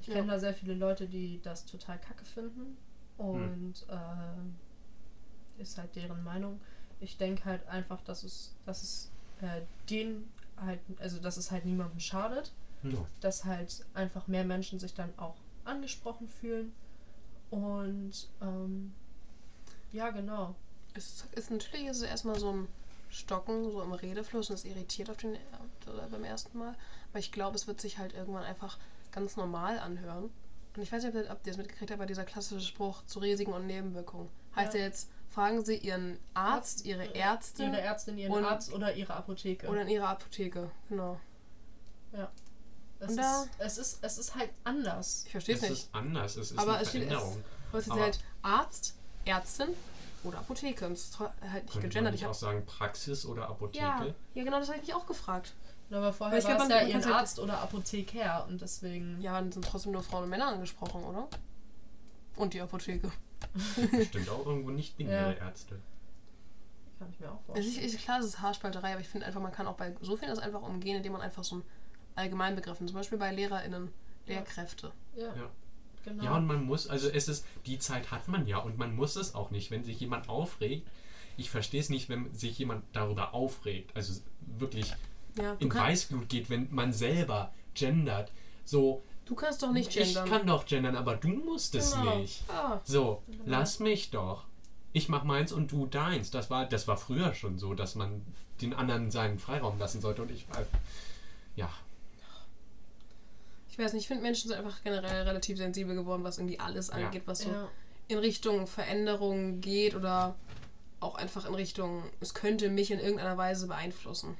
[0.00, 0.14] Ich Ja.
[0.14, 2.76] kenne da sehr viele Leute, die das total kacke finden.
[3.16, 6.60] Und äh, ist halt deren Meinung.
[7.00, 9.10] Ich denke halt einfach, dass es, dass es
[9.40, 12.52] äh, denen halt, also dass es halt niemandem schadet,
[12.82, 13.06] No.
[13.20, 16.72] dass halt einfach mehr Menschen sich dann auch angesprochen fühlen.
[17.50, 18.94] Und ähm,
[19.92, 20.54] ja, genau.
[20.94, 22.68] Es ist natürlich ist es erstmal so ein
[23.10, 25.38] Stocken, so im Redefluss und es irritiert auf den, äh,
[26.10, 26.74] beim ersten Mal.
[27.10, 28.78] Aber ich glaube, es wird sich halt irgendwann einfach
[29.12, 30.30] ganz normal anhören.
[30.76, 33.52] Und ich weiß nicht, ob ihr das mitgekriegt habt, aber dieser klassische Spruch zu Risiken
[33.52, 34.28] und Nebenwirkungen.
[34.54, 34.86] Heißt ja, Ja.
[34.86, 39.66] jetzt, fragen Sie Ihren Arzt, Ihre Ärzte Ihre Ärztin, ihren und- Arzt oder ihre Apotheke.
[39.68, 40.70] oder in Ihrer Apotheke.
[40.88, 41.18] Genau.
[43.00, 45.22] es, und da- ist, es, ist, es ist halt anders.
[45.26, 45.82] Ich verstehe Es es nicht.
[45.84, 47.44] ist anders, es ist Aber eine es steht, es, Veränderung.
[47.70, 48.94] aber es ist Aber- halt Arzt,
[49.24, 49.68] Ärztin
[50.24, 50.86] oder Apotheke.
[50.86, 52.14] Und es ist halt nicht Könnte gegendert.
[52.14, 53.78] Ich auch sagen Praxis oder Apotheke?
[53.84, 55.52] ja, ja, genau, das habe ich mich auch gefragt.
[55.92, 59.20] Aber vorher Aber ich war es man- ja man ihren Arzt oder Apotheker und deswegen.
[59.20, 61.26] Ja, dann sind trotzdem nur Frauen und Männer angesprochen, oder?
[62.36, 63.10] Und die Apotheke.
[63.90, 65.46] Bestimmt auch irgendwo nicht binäre Ja.
[65.46, 65.80] Ärzte.
[66.98, 67.96] Kann ich mir auch Es vorstellen.
[67.98, 70.38] klar, es ist Haarspalterei, aber ich finde einfach, man kann auch bei so vielen das
[70.38, 71.64] einfach umgehen, indem man einfach so einen
[72.14, 72.90] Allgemeinbegriff nimmt.
[72.90, 73.90] Zum Beispiel bei LehrerInnen.
[74.26, 74.92] Lehrkräfte.
[75.16, 75.50] Ja, Ja.
[76.04, 76.24] Genau.
[76.24, 79.16] Ja, und man muss, also es ist, die Zeit hat man ja und man muss
[79.16, 80.86] es auch nicht, wenn sich jemand aufregt.
[81.36, 83.90] Ich verstehe es nicht, wenn sich jemand darüber aufregt.
[83.96, 84.20] Also
[84.58, 84.92] wirklich
[85.40, 88.30] Ja, in kann, Weißblut geht, wenn man selber gendert.
[88.64, 90.28] So, du kannst doch nicht ich gendern.
[90.28, 92.18] kann doch gendern, aber du musst es Genau.
[92.18, 92.42] nicht.
[92.48, 94.44] Ah, So, lass mich doch.
[94.92, 96.30] Ich mach meins und du deins.
[96.32, 98.22] Das war, das war früher schon so, dass man
[98.60, 100.46] den anderen seinen Freiraum lassen sollte und ich.
[101.56, 101.89] Ja, ich
[103.80, 106.94] weiß nicht, ich finde Menschen sind einfach generell relativ sensibel geworden, was irgendwie alles Ja.
[106.94, 107.68] angeht, was so ja.
[108.08, 110.36] in Richtung Veränderung geht oder
[111.00, 114.36] auch einfach in Richtung, es könnte mich in irgendeiner Weise beeinflussen.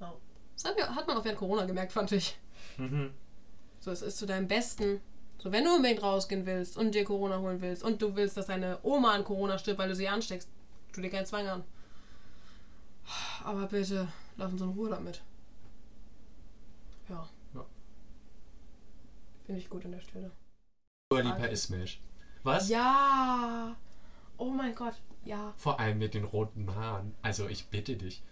[0.00, 0.12] Ja.
[0.54, 2.38] Das hat man auch während Corona gemerkt, fand ich.
[2.76, 3.12] mhm.
[3.80, 5.00] So, es ist zu deinem Besten.
[5.38, 8.46] So, wenn du unbedingt rausgehen willst und dir Corona holen willst und du willst, dass
[8.46, 10.48] deine Oma an Corona stirbt, weil du sie ansteckst,
[10.92, 11.64] tu dir keinen Zwang an.
[13.44, 15.22] Aber bitte, lass uns in Ruhe damit.
[17.08, 17.28] Ja.
[17.54, 17.64] Ja.
[19.46, 20.30] Finde ich gut an der Stelle.
[21.10, 22.00] Dua Lipa ist Smash.
[22.42, 22.68] Was?
[22.68, 23.76] Ja!
[24.38, 24.94] Oh mein Gott,
[25.24, 25.54] ja.
[25.56, 27.14] Vor allem mit den roten Haaren.
[27.22, 28.22] Also ich bitte dich.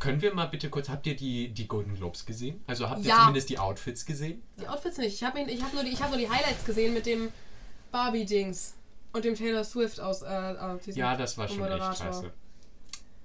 [0.00, 2.62] Können wir mal bitte kurz, habt ihr die, die Golden Globes gesehen?
[2.66, 3.18] Also habt ihr Ja.
[3.20, 4.42] zumindest die Outfits gesehen?
[4.60, 5.14] Die Outfits nicht.
[5.14, 7.30] Ich habe hab nur, die- ich hab nur die Highlights gesehen mit dem
[7.90, 8.74] Barbie-Dings
[9.12, 12.32] und dem Taylor Swift aus, äh, diesem Ja, das war schon echt scheiße.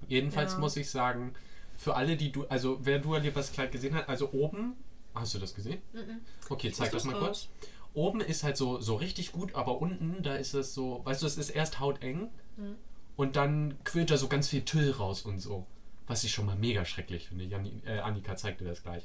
[0.08, 0.58] Jedenfalls Ja.
[0.58, 1.34] muss ich sagen,
[1.76, 4.74] für alle, die du, also wer Dua Lipas Kleid gesehen hat, also oben,
[5.14, 5.80] hast du das gesehen?
[5.92, 6.20] Mhm.
[6.48, 7.48] Okay, zeig das Ist mal raus?
[7.60, 7.68] kurz.
[7.94, 11.26] Oben ist halt so, so richtig gut, aber unten, da ist es so, weißt du,
[11.26, 12.76] es ist erst hauteng Mhm.
[13.16, 15.66] und dann quillt da so ganz viel Tüll raus und so.
[16.06, 17.44] Was ich schon mal mega schrecklich finde.
[17.44, 19.04] Janni, äh, Annika zeigte das gleich.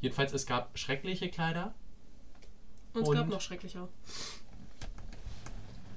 [0.00, 1.72] Jedenfalls, es gab schreckliche Kleider.
[2.94, 3.88] Und es Und- gab noch schrecklicher.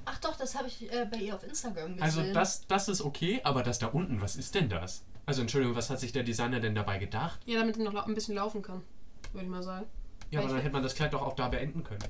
[0.06, 2.02] Ach doch, das habe ich äh, bei ihr auf Instagram gesehen.
[2.02, 5.04] Also das, das ist okay, aber das da unten, was ist denn das?
[5.26, 7.40] Also Entschuldigung, was hat sich der Designer denn dabei gedacht?
[7.46, 8.82] Ja, damit sie noch ein bisschen laufen kann,
[9.34, 9.86] würde ich mal sagen.
[10.32, 12.04] Ja, Weil aber dann hätte man das Kleid doch auch da beenden können.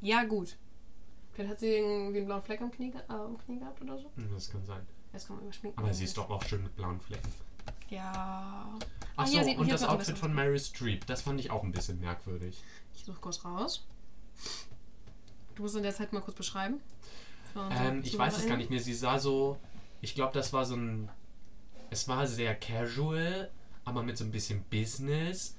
[0.00, 0.56] Ja, gut.
[1.32, 4.10] Vielleicht hat sie irgendwie einen blauen Fleck am Knie, äh, am Knie gehabt oder so.
[4.16, 4.86] Hm, Das kann sein.
[5.12, 5.82] Das kann man überschminken.
[5.82, 7.28] Aber sie ist doch auch schön mit blauen Flecken.
[7.88, 8.68] Ja.
[9.16, 11.72] Ach so, hier sieht- und das Outfit von Mary Streep, das fand ich auch ein
[11.72, 12.62] bisschen merkwürdig.
[12.94, 13.84] Ich suche kurz raus.
[15.54, 16.80] Du musst in der Zeit mal kurz beschreiben.
[17.70, 18.80] Ähm, ich weiß es gar nicht mehr.
[18.80, 19.58] Sie sah so.
[20.00, 21.10] Ich glaube, das war so ein.
[21.90, 23.50] Es war sehr casual,
[23.84, 25.56] aber mit so ein bisschen Business.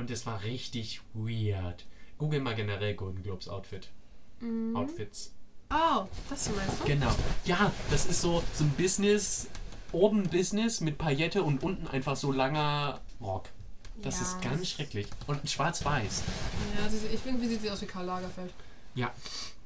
[0.00, 1.84] Und es war richtig weird.
[2.16, 3.90] Google mal generell Golden Globes Outfit.
[4.40, 4.74] Mhm.
[4.74, 5.34] Outfits.
[5.70, 6.84] Oh, das meinst du?
[6.86, 7.10] Genau.
[7.44, 9.48] Ja, das ist so, so ein Business.
[9.92, 13.50] Oben Business mit Paillette und unten einfach so langer Rock.
[14.00, 14.22] Das Ja.
[14.22, 15.06] ist ganz schrecklich.
[15.26, 16.22] Und schwarz-weiß.
[16.82, 18.54] Ja, sie, ich finde, wie sieht sie aus wie Karl Lagerfeld?
[18.94, 19.12] Ja.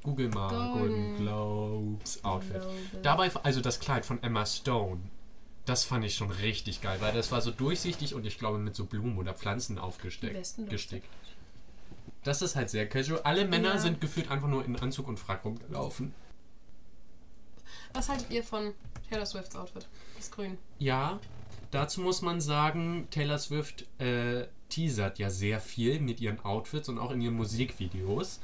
[0.03, 2.61] Google mal Golden Golden Globes Outfit.
[2.61, 2.77] Globes.
[3.03, 4.99] Dabei, also das Kleid von Emma Stone,
[5.65, 8.75] das fand ich schon richtig geil, weil das war so durchsichtig und ich glaube mit
[8.75, 10.55] so Blumen oder Pflanzen aufgesteckt.
[10.69, 11.07] gestickt.
[12.23, 13.21] Das ist halt sehr casual.
[13.23, 13.79] Alle Männer Ja.
[13.79, 16.13] sind gefühlt einfach nur in Anzug und Frack rumgelaufen.
[17.93, 18.73] Was haltet ihr von
[19.09, 19.87] Taylor Swifts Outfit?
[20.17, 20.57] Das Grün.
[20.79, 21.19] Ja,
[21.71, 26.97] dazu muss man sagen, Taylor Swift äh, teasert ja sehr viel mit ihren Outfits und
[26.99, 28.39] auch in ihren Musikvideos.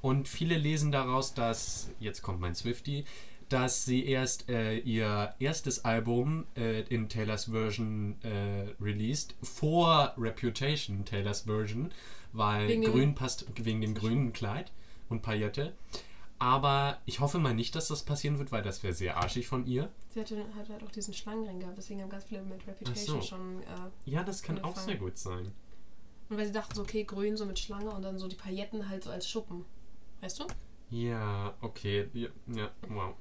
[0.00, 3.04] Und viele lesen daraus, dass, jetzt kommt mein Swifty,
[3.54, 11.04] dass sie erst äh, ihr erstes Album äh, in Taylors Version äh, released, vor Reputation,
[11.04, 11.92] Taylors Version,
[12.32, 14.72] weil Wegen grün passt wegen dem grünen Kleid
[15.08, 15.72] und Paillette.
[16.40, 19.66] Aber ich hoffe mal nicht, dass das passieren wird, weil das wäre sehr arschig von
[19.66, 19.88] ihr.
[20.08, 23.28] Sie hatte, hat halt auch diesen Schlangenring gehabt, deswegen haben ganz viele mit Reputation so.
[23.28, 23.62] schon.
[23.62, 24.86] Äh, Ja, das kann auch Angefangen.
[24.86, 25.52] sehr gut sein.
[26.28, 28.88] und weil sie dachten so, okay, grün so mit Schlange und dann so die Pailletten
[28.88, 29.64] halt so als Schuppen.
[30.22, 30.46] Weißt du?
[30.90, 32.08] Ja, okay.
[32.14, 33.14] Ja, ja wow.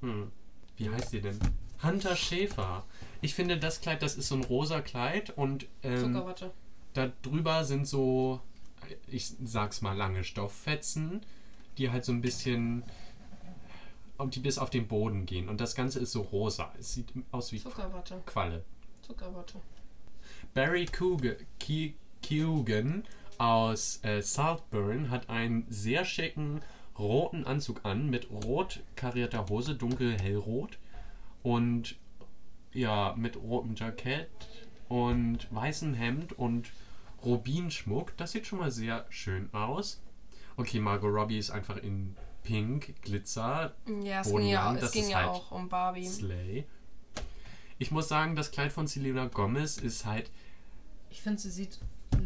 [0.00, 0.30] Hm.
[0.76, 1.38] Wie heißt die denn?
[1.82, 2.84] Hunter Schäfer.
[3.20, 6.52] Ich finde, das Kleid, das ist so ein rosa Kleid und ähm, Zuckerwatte.
[6.92, 8.40] da drüber sind so,
[9.08, 11.22] ich sag's mal, lange Stofffetzen,
[11.78, 12.84] die halt so ein bisschen,
[14.18, 15.48] und die bis auf den Boden gehen.
[15.48, 16.72] Und das Ganze ist so rosa.
[16.78, 18.22] Es sieht aus wie Zuckerwatte.
[18.26, 18.64] Qualle.
[19.02, 19.60] Zuckerwatte.
[20.54, 23.04] Barry Coogan,
[23.38, 26.60] aus äh, Southburn hat einen sehr schicken
[26.98, 30.78] roten Anzug an mit rot karierter Hose, dunkel hellrot
[31.42, 31.96] und
[32.72, 34.28] ja, mit rotem Jackett
[34.88, 36.70] und weißem Hemd und
[37.24, 38.16] Rubinschmuck.
[38.16, 40.00] Das sieht schon mal sehr schön aus.
[40.56, 44.92] Okay, Margot Robbie ist einfach in Pink, Glitzer, Ja, es ging Bodenlang, ja, das es
[44.92, 46.06] ging ist ja halt auch um Barbie.
[46.06, 46.64] Slay.
[47.78, 50.30] Ich muss sagen, das Kleid von Selena Gomez ist halt
[51.10, 51.78] Ich finde, sie sieht,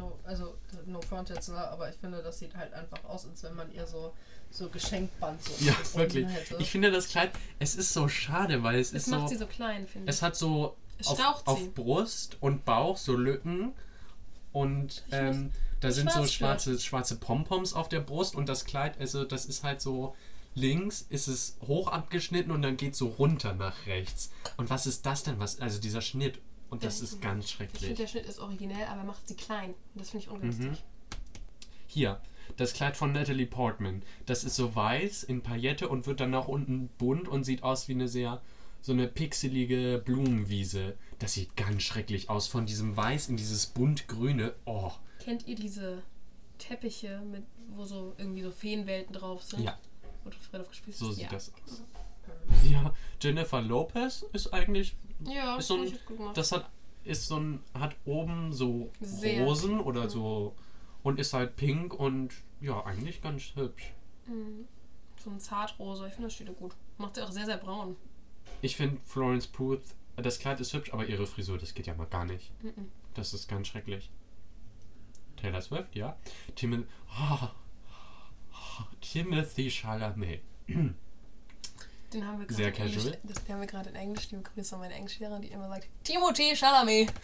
[0.08, 0.54] no, also
[0.86, 3.72] no front jetzt, ne, aber ich finde, das sieht halt einfach aus, als wenn man
[3.72, 4.12] ihr so,
[4.50, 6.26] so Geschenkband so Ja, wirklich.
[6.26, 6.56] hätte.
[6.58, 9.36] Ich finde das Kleid, es ist so schade, weil es, Es ist macht so, sie
[9.36, 10.16] so klein, finde ich.
[10.16, 11.74] es hat so Es auf, auf.
[11.74, 13.72] Brust und Bauch so Lücken
[14.52, 15.50] und ähm,
[15.80, 19.62] da sind so schwarze, schwarze Pompoms auf der Brust und das Kleid, also das ist
[19.64, 20.14] halt so
[20.54, 24.30] links ist es hoch abgeschnitten und dann geht so runter nach rechts.
[24.56, 25.38] Und was ist das denn?
[25.38, 26.38] Was, also dieser Schnitt.
[26.70, 27.96] Und das ist ganz ich finde, schrecklich.
[27.96, 29.70] der Schnitt ist originell, aber er macht sie klein.
[29.94, 30.66] Und das finde ich ungünstig.
[30.70, 30.76] Mhm.
[31.86, 32.20] Hier,
[32.56, 34.02] das Kleid von Natalie Portman.
[34.26, 37.88] Das ist so weiß in Paillette und wird dann nach unten bunt und sieht aus
[37.88, 38.42] wie eine sehr,
[38.82, 40.96] so eine pixelige Blumenwiese.
[41.18, 42.46] Das sieht ganz schrecklich aus.
[42.48, 44.54] Von diesem Weiß in dieses buntgrüne.
[44.64, 46.02] Oh, Kennt ihr diese
[46.58, 47.44] Teppiche, mit,
[47.74, 49.62] wo so irgendwie so Feenwelten drauf sind?
[49.62, 49.78] ja,
[50.24, 51.14] Wo du aufgespielt so hast?
[51.16, 51.30] sieht ja.
[51.30, 51.82] das aus.
[52.68, 55.98] Ja, Jennifer Lopez ist eigentlich, Ja, Ist so ein-
[56.34, 56.70] das hat,
[57.04, 59.44] ist so ein, hat oben so Sehr.
[59.44, 60.54] Rosen oder so
[61.02, 63.92] und ist halt pink und ja, eigentlich ganz hübsch.
[64.26, 64.66] Mhm.
[65.22, 66.74] So ein Zartrosa, ich finde das steht gut.
[66.98, 67.96] Macht sie auch sehr, sehr braun.
[68.62, 69.82] Ich finde Florence Puth,
[70.16, 72.52] das Kleid ist hübsch, aber ihre Frisur, das geht ja mal gar nicht.
[72.62, 72.90] Mhm.
[73.14, 74.10] Das ist ganz schrecklich.
[75.36, 76.16] Taylor Swift, ja.
[76.54, 76.86] Tim
[77.20, 77.48] oh,
[78.52, 80.40] oh, Timothy Chalamet.
[82.16, 83.18] Den haben wir gerade Sehr in Englisch, casual.
[83.24, 84.30] das, den haben wir gerade in Englisch.
[84.30, 87.12] Liebe Grüße an meine Englischlehrerin, die immer sagt, Timothée Chalamet.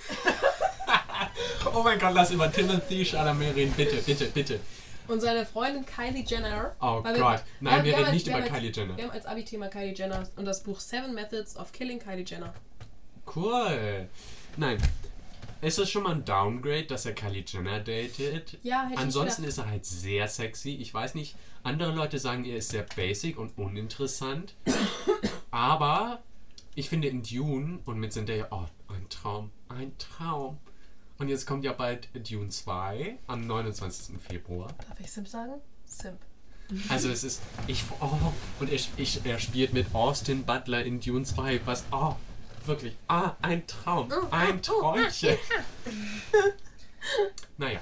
[1.74, 3.72] Oh mein Gott, lass über Timothy Chalamet reden.
[3.74, 4.60] Bitte, bitte, bitte.
[5.08, 6.74] Und seine Freundin Kylie Jenner.
[6.80, 7.42] Oh Gott.
[7.60, 8.96] Nein, wir haben reden nicht über haben als- Kylie Jenner.
[8.96, 12.52] Wir haben als Abi-Thema Kylie Jenner und das Buch Seven Methods of Killing Kylie Jenner.
[13.34, 14.08] Cool.
[14.58, 14.76] Nein.
[15.64, 18.58] Es ist schon mal ein Downgrade, dass er Kylie Jenner datet.
[18.64, 20.70] Ja, hätte Ansonsten ich ist er halt sehr sexy.
[20.70, 24.56] Ich weiß nicht, andere Leute sagen, er ist sehr basic und uninteressant.
[25.52, 26.20] Aber
[26.74, 30.58] ich finde in Dune und mit Zendaya, oh, ein Traum, ein Traum.
[31.18, 34.16] Und jetzt kommt ja bald Dune 2 am 29.
[34.20, 34.66] Februar.
[34.88, 35.60] Darf ich Simp sagen?
[35.84, 36.18] Simp.
[36.88, 41.24] Also es ist, ich, oh, und er, ich, er spielt mit Austin Butler in Dune
[41.24, 42.16] 2, was, oh,
[42.66, 45.36] wirklich, ah, ein Traum, ein Träumchen.
[47.58, 47.80] naja,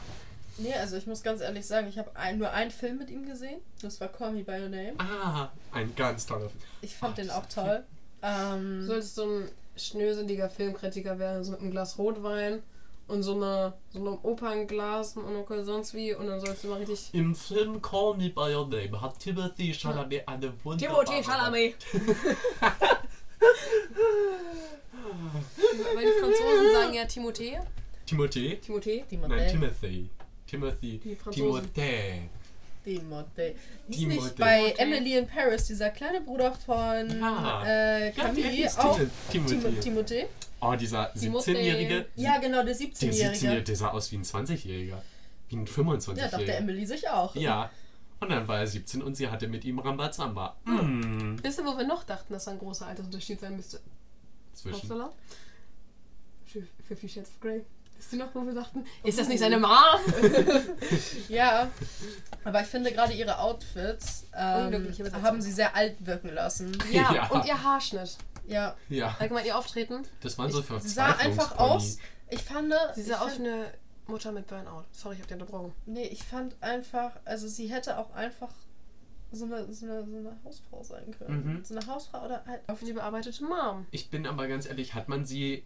[0.61, 3.25] Nee, also ich muss ganz ehrlich sagen, ich habe ein, nur einen Film mit ihm
[3.25, 3.61] gesehen.
[3.81, 4.93] Das war Call Me By Your Name.
[4.99, 6.63] ah, ein ganz toller Film.
[6.83, 7.85] Ich fand Ach, den auch toll.
[8.23, 12.63] Ähm, Du solltest so ein schnöseliger Filmkritiker werden, so mit einem Glas Rotwein
[13.09, 16.79] und so eine so einem Opernglas und Monokel sonst wie und dann sollst du mal
[16.79, 17.09] richtig.
[17.13, 21.05] Im Film Call Me By Your Name hat Timothy Chalamet eine wunderbare...
[21.05, 21.75] Timothée Chalamet!
[25.95, 27.59] Weil die Franzosen sagen ja Timothée.
[28.07, 28.57] Timothée?
[28.61, 29.05] Timothée.
[29.11, 29.51] Nein, Timothée.
[29.51, 30.09] Timothy.
[30.47, 30.99] Timothy.
[31.05, 31.73] Die Franzosen.
[31.73, 32.29] Timothée.
[32.85, 33.55] Timothée.
[33.91, 34.07] Timothée.
[34.09, 34.79] nicht bei Timothée.
[34.83, 36.75] Emily in Paris, dieser kleine Bruder von
[37.21, 37.63] Ja.
[37.65, 38.99] äh, Ja, der Camille, hieß auch
[39.31, 39.81] Tim- Timothée.
[39.81, 40.27] Timothée?
[40.61, 41.53] Oh, dieser Timothée.
[41.55, 42.07] 17-Jährige.
[42.17, 43.31] Ja, genau, der Der 17-Jährige.
[43.37, 44.99] 17-Jährige, der sah aus wie ein 20-Jähriger.
[45.49, 46.17] Wie ein 25-Jähriger.
[46.19, 47.35] Ja, dachte Emily sich auch.
[47.37, 47.71] Ja.
[48.21, 50.57] Und dann war er 17 und sie hatte mit ihm Rambazamba.
[50.65, 51.37] Mm.
[51.43, 53.81] Wisst ihr, wo wir noch dachten, dass da ein großer Altersunterschied sein müsste?
[54.53, 54.89] Zwischen.
[56.47, 57.65] Für Fifty Shades of Grey.
[57.97, 59.69] Wisst ihr noch, wo wir dachten, ist das nicht seine Mom?
[61.29, 61.71] Ja,
[62.45, 64.89] aber ich finde gerade ihre Outfits ähm,
[65.23, 66.77] haben sie sehr alt wirken lassen.
[66.91, 67.29] Ja, Ja.
[67.31, 68.17] und ihr Haarschnitt.
[68.47, 70.03] Ja, Ja, Allgemein ihr Auftreten.
[70.23, 71.99] das waren so sie sah einfach aus.
[72.31, 73.67] Ich fand, Sie sah aus wie eine
[74.11, 74.85] Mutter mit Burnout.
[74.93, 75.73] Sorry, ich hab die unterbrochen.
[75.87, 78.53] nee, ich fand einfach, also sie hätte auch einfach
[79.33, 81.59] so eine, so eine, so eine Hausfrau sein können.
[81.59, 81.65] Mhm.
[81.65, 82.63] So eine Hausfrau oder halt.
[82.69, 83.87] Auf die bearbeitete Mom.
[83.91, 85.65] Ich bin aber ganz ehrlich, hat man sie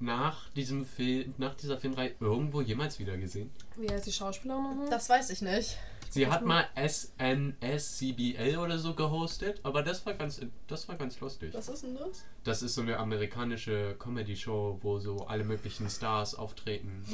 [0.00, 3.50] nach diesem Film, nach dieser Filmreihe irgendwo jemals wieder gesehen?
[3.76, 4.90] Wie heißt die Schauspielerin nochmal?
[4.90, 5.78] Das weiß ich nicht.
[6.10, 11.52] Sie hat mal SNSCBL oder so gehostet, aber das war ganz, das war ganz lustig.
[11.54, 12.24] Was ist denn das?
[12.44, 17.04] Das ist so eine amerikanische Comedy-Show, wo so alle möglichen Stars auftreten.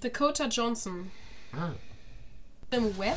[0.00, 1.10] Dakota Johnson.
[1.52, 1.72] Ah,
[2.70, 3.16] Im Web,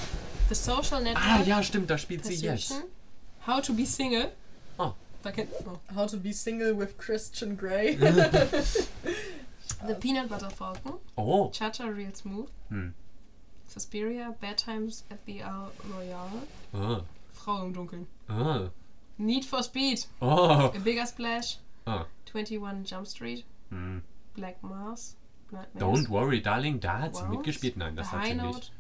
[0.49, 1.25] The Social Network.
[1.25, 2.69] ah ja, stimmt, da spielt sie jetzt.
[2.69, 2.89] Persuasion,
[3.47, 4.31] How to be Single.
[4.77, 4.93] Oh.
[5.23, 5.79] Da kennt oh.
[5.95, 7.97] How to be single with Christian Grey.
[9.87, 10.95] The Peanut Butter Falcon.
[11.15, 11.49] Oh.
[11.51, 12.49] Cha-Cha Real Smooth.
[12.69, 12.93] Hm.
[13.69, 14.35] Suspiria.
[14.41, 16.47] Bad Times at the Al Royale.
[16.73, 17.01] Ah.
[17.31, 18.07] Frau im Dunkeln.
[18.27, 18.69] Ah.
[19.17, 20.05] Need for Speed.
[20.21, 20.71] Oh.
[20.75, 21.57] A Bigger Splash.
[21.85, 22.05] Ah.
[22.25, 23.45] 21 Jump Street.
[23.69, 24.01] Hm.
[24.35, 25.15] Black Mars.
[25.51, 25.79] Nightmares.
[25.81, 27.77] Don't worry, darling, da hat sie Worms, mitgespielt.
[27.77, 28.71] Nein, das hat sie nicht.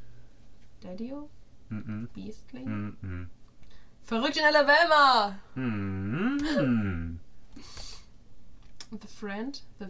[0.81, 1.29] Daddy-O.
[1.69, 2.63] Mm Beastly.
[2.63, 2.93] -mm.
[3.01, 3.27] Mm
[4.03, 5.39] Verrückt in Alabama.
[5.55, 6.39] -mm.
[6.61, 7.19] Mm
[8.91, 9.61] The Friend.
[9.79, 9.87] The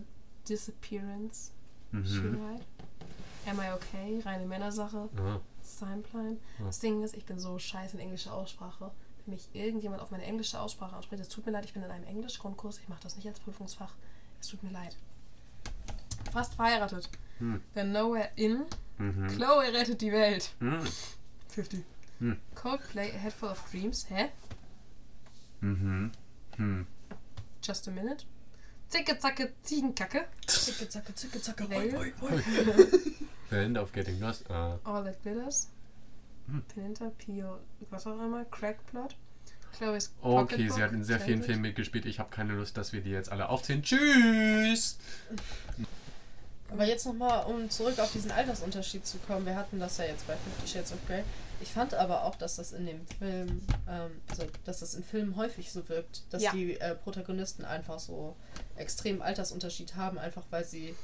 [0.47, 1.51] Disappearance.
[1.91, 2.33] Mhm.
[2.33, 2.65] Died.
[3.45, 4.21] Am I Okay?
[4.25, 5.09] Reine Männersache.
[5.61, 6.37] Simeplan.
[6.59, 6.65] Ja.
[6.65, 8.91] Das Ding ist, ich bin so scheiße in englischer Aussprache.
[9.25, 11.91] Wenn mich irgendjemand auf meine englische Aussprache anspricht, es tut mir leid, ich bin in
[11.91, 13.93] einem Englischgrundkurs, ich mache das nicht als Prüfungsfach.
[14.39, 14.95] Es tut mir leid.
[16.31, 17.09] Fast verheiratet.
[17.39, 17.61] Hm.
[17.73, 18.65] Then Nowhere In.
[18.97, 19.27] Mhm.
[19.27, 20.51] Chloe rettet die Welt.
[20.59, 20.85] Mhm.
[21.49, 21.83] 50.
[22.19, 22.37] Hm.
[22.55, 24.05] Coldplay, A Head Full of Dreams.
[24.09, 24.29] Hä?
[25.61, 26.11] Mhm.
[26.57, 26.87] Hm.
[27.61, 28.25] Just a Minute.
[28.89, 30.25] Zicke, zacke, Ziegenkacke.
[30.47, 31.69] Zicke, zacke, zicke, zacke.
[31.69, 31.97] Whale.
[31.97, 32.41] Hoi, hoi,
[33.51, 34.49] End of Getting Lost.
[34.49, 34.77] Ah.
[34.83, 35.69] All That Glitters.
[36.47, 36.63] Hm.
[36.73, 38.45] Peninta, Pio, was auch immer.
[38.45, 39.15] Crackplot.
[39.77, 41.43] Chloe's Okay, Pocketbook, sie hat in sehr vielen.
[41.43, 42.05] Filmen mitgespielt.
[42.07, 43.83] Ich habe keine Lust, dass wir die jetzt alle aufzählen.
[43.83, 44.97] Tschüss!
[46.71, 49.45] Aber jetzt nochmal, um zurück auf diesen Altersunterschied zu kommen.
[49.45, 51.23] Wir hatten das ja jetzt bei Fifty Shades of Grey.
[51.61, 55.35] Ich fand aber auch, dass das in dem Film, ähm, also, dass das in Filmen
[55.35, 56.51] häufig so wirkt, dass Ja.
[56.51, 58.35] die äh, Protagonisten einfach so
[58.77, 60.95] extremen Altersunterschied haben, einfach weil sie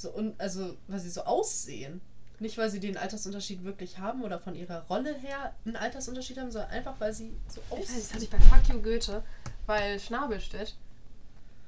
[0.00, 2.00] so un also weil sie so aussehen.
[2.38, 6.50] Nicht, weil sie den Altersunterschied wirklich haben oder von ihrer Rolle her einen Altersunterschied haben,
[6.50, 8.22] sondern einfach, weil sie so Ich weiß, Das hatte aussehen.
[8.22, 9.22] ich bei Fuck You Goethe,
[9.66, 10.74] weil Schnabelstedt,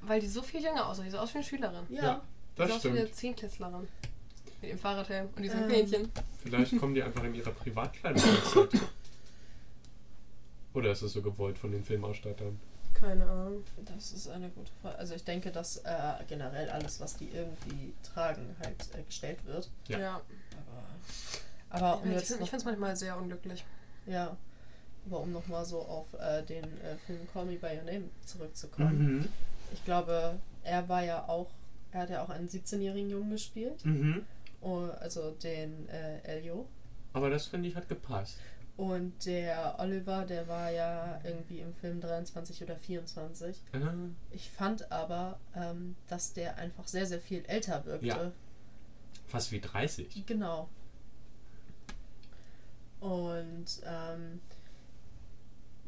[0.01, 1.03] weil die so viel jünger aussah.
[1.03, 1.85] Die sah aus wie eine Schülerin.
[1.91, 2.23] Ja.
[2.57, 3.87] Die sah aus wie eine Zehnklässlerin.
[4.63, 5.69] Mit dem Fahrradhelm und diesem Ähm.
[5.71, 6.11] Fähnchen.
[6.43, 8.23] Vielleicht kommen die einfach in ihrer Privatkleidung.
[10.75, 12.59] Oder ist es so gewollt von den Filmausstattern?
[13.03, 13.65] Keine Ahnung.
[13.85, 14.97] Das ist eine gute Frage.
[14.97, 15.91] Also ich denke, dass äh,
[16.29, 19.69] generell alles, was die irgendwie tragen, halt äh, gestellt wird.
[19.89, 19.99] Ja.
[19.99, 20.21] Ja.
[21.69, 23.65] Aber, aber um ich jetzt finde noch, es manchmal sehr unglücklich.
[24.07, 24.37] ja,
[25.07, 29.17] aber um nochmal so auf äh, den äh, Film Call Me By Your Name zurückzukommen.
[29.17, 29.29] Mhm.
[29.73, 31.51] Ich glaube, er war ja auch,
[31.91, 33.85] er hat ja auch einen 17-jährigen Jungen gespielt.
[33.85, 34.25] Mhm.
[34.61, 36.69] Oh, also den äh, Elio.
[37.15, 38.37] Aber das finde ich hat gepasst.
[38.77, 43.57] Und der Oliver, der war ja irgendwie im Film 23 oder 24.
[43.73, 43.93] Ah.
[44.31, 48.07] Ich fand aber, ähm, dass der einfach sehr, sehr viel älter wirkte.
[48.07, 48.33] Ja.
[49.27, 50.25] Fast wie 30.
[50.27, 50.69] Genau.
[53.01, 54.41] Und ähm,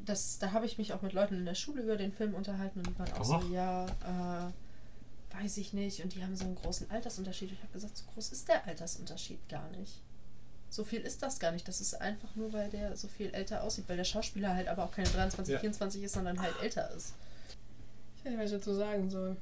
[0.05, 2.81] das, da habe ich mich auch mit Leuten in der Schule über den Film unterhalten
[2.81, 3.43] und die waren auch Och.
[3.43, 6.03] so, ja, äh, weiß ich nicht.
[6.03, 7.53] Und die haben so einen großen Altersunterschied.
[7.53, 10.03] Ich habe gesagt, so groß ist der Altersunterschied gar nicht.
[10.75, 11.69] So viel ist das gar nicht.
[11.69, 14.83] Das ist einfach nur, weil der so viel älter aussieht, weil der Schauspieler halt aber
[14.85, 15.61] auch keine 23, Ja.
[15.61, 17.15] 24 ist, sondern halt älter ist.
[18.17, 19.37] Ich weiß nicht, was ich dazu sagen soll.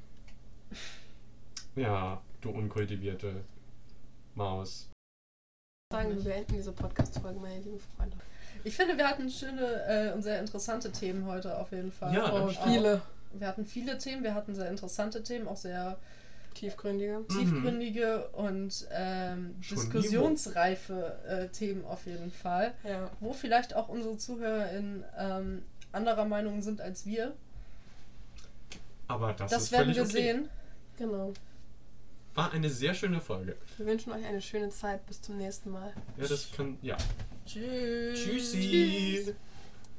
[1.75, 3.43] Ja, du unkultivierte
[4.35, 4.91] Maus.
[5.91, 8.17] Sagen, wir beenden diese Podcast-Folge, meine lieben Freunde.
[8.65, 12.15] Ich finde, wir hatten schöne äh, und sehr interessante Themen heute auf jeden Fall.
[12.15, 13.01] Ja, und auch- Viele.
[13.35, 15.97] Wir hatten viele Themen, wir hatten sehr interessante Themen, auch sehr
[16.55, 17.25] Tiefgründige.
[17.29, 23.11] tiefgründige und ähm, diskussionsreife äh, Themen auf jeden Fall, Ja.
[23.21, 27.35] wo vielleicht auch unsere ZuhörerInnen ähm, anderer Meinung sind als wir.
[29.09, 30.13] Aber das, Das, ist werden völlig wir okay.
[30.13, 30.49] sehen.
[30.99, 31.33] Genau.
[32.35, 33.57] War eine sehr schöne Folge.
[33.77, 35.05] Wir wünschen euch eine schöne Zeit.
[35.07, 35.93] Bis zum nächsten Mal.
[36.17, 36.79] Ja, das kann.
[36.81, 36.97] Ja.
[37.45, 38.19] Tschüss.
[38.19, 39.23] Tschüssi.
[39.27, 39.35] Tschüss.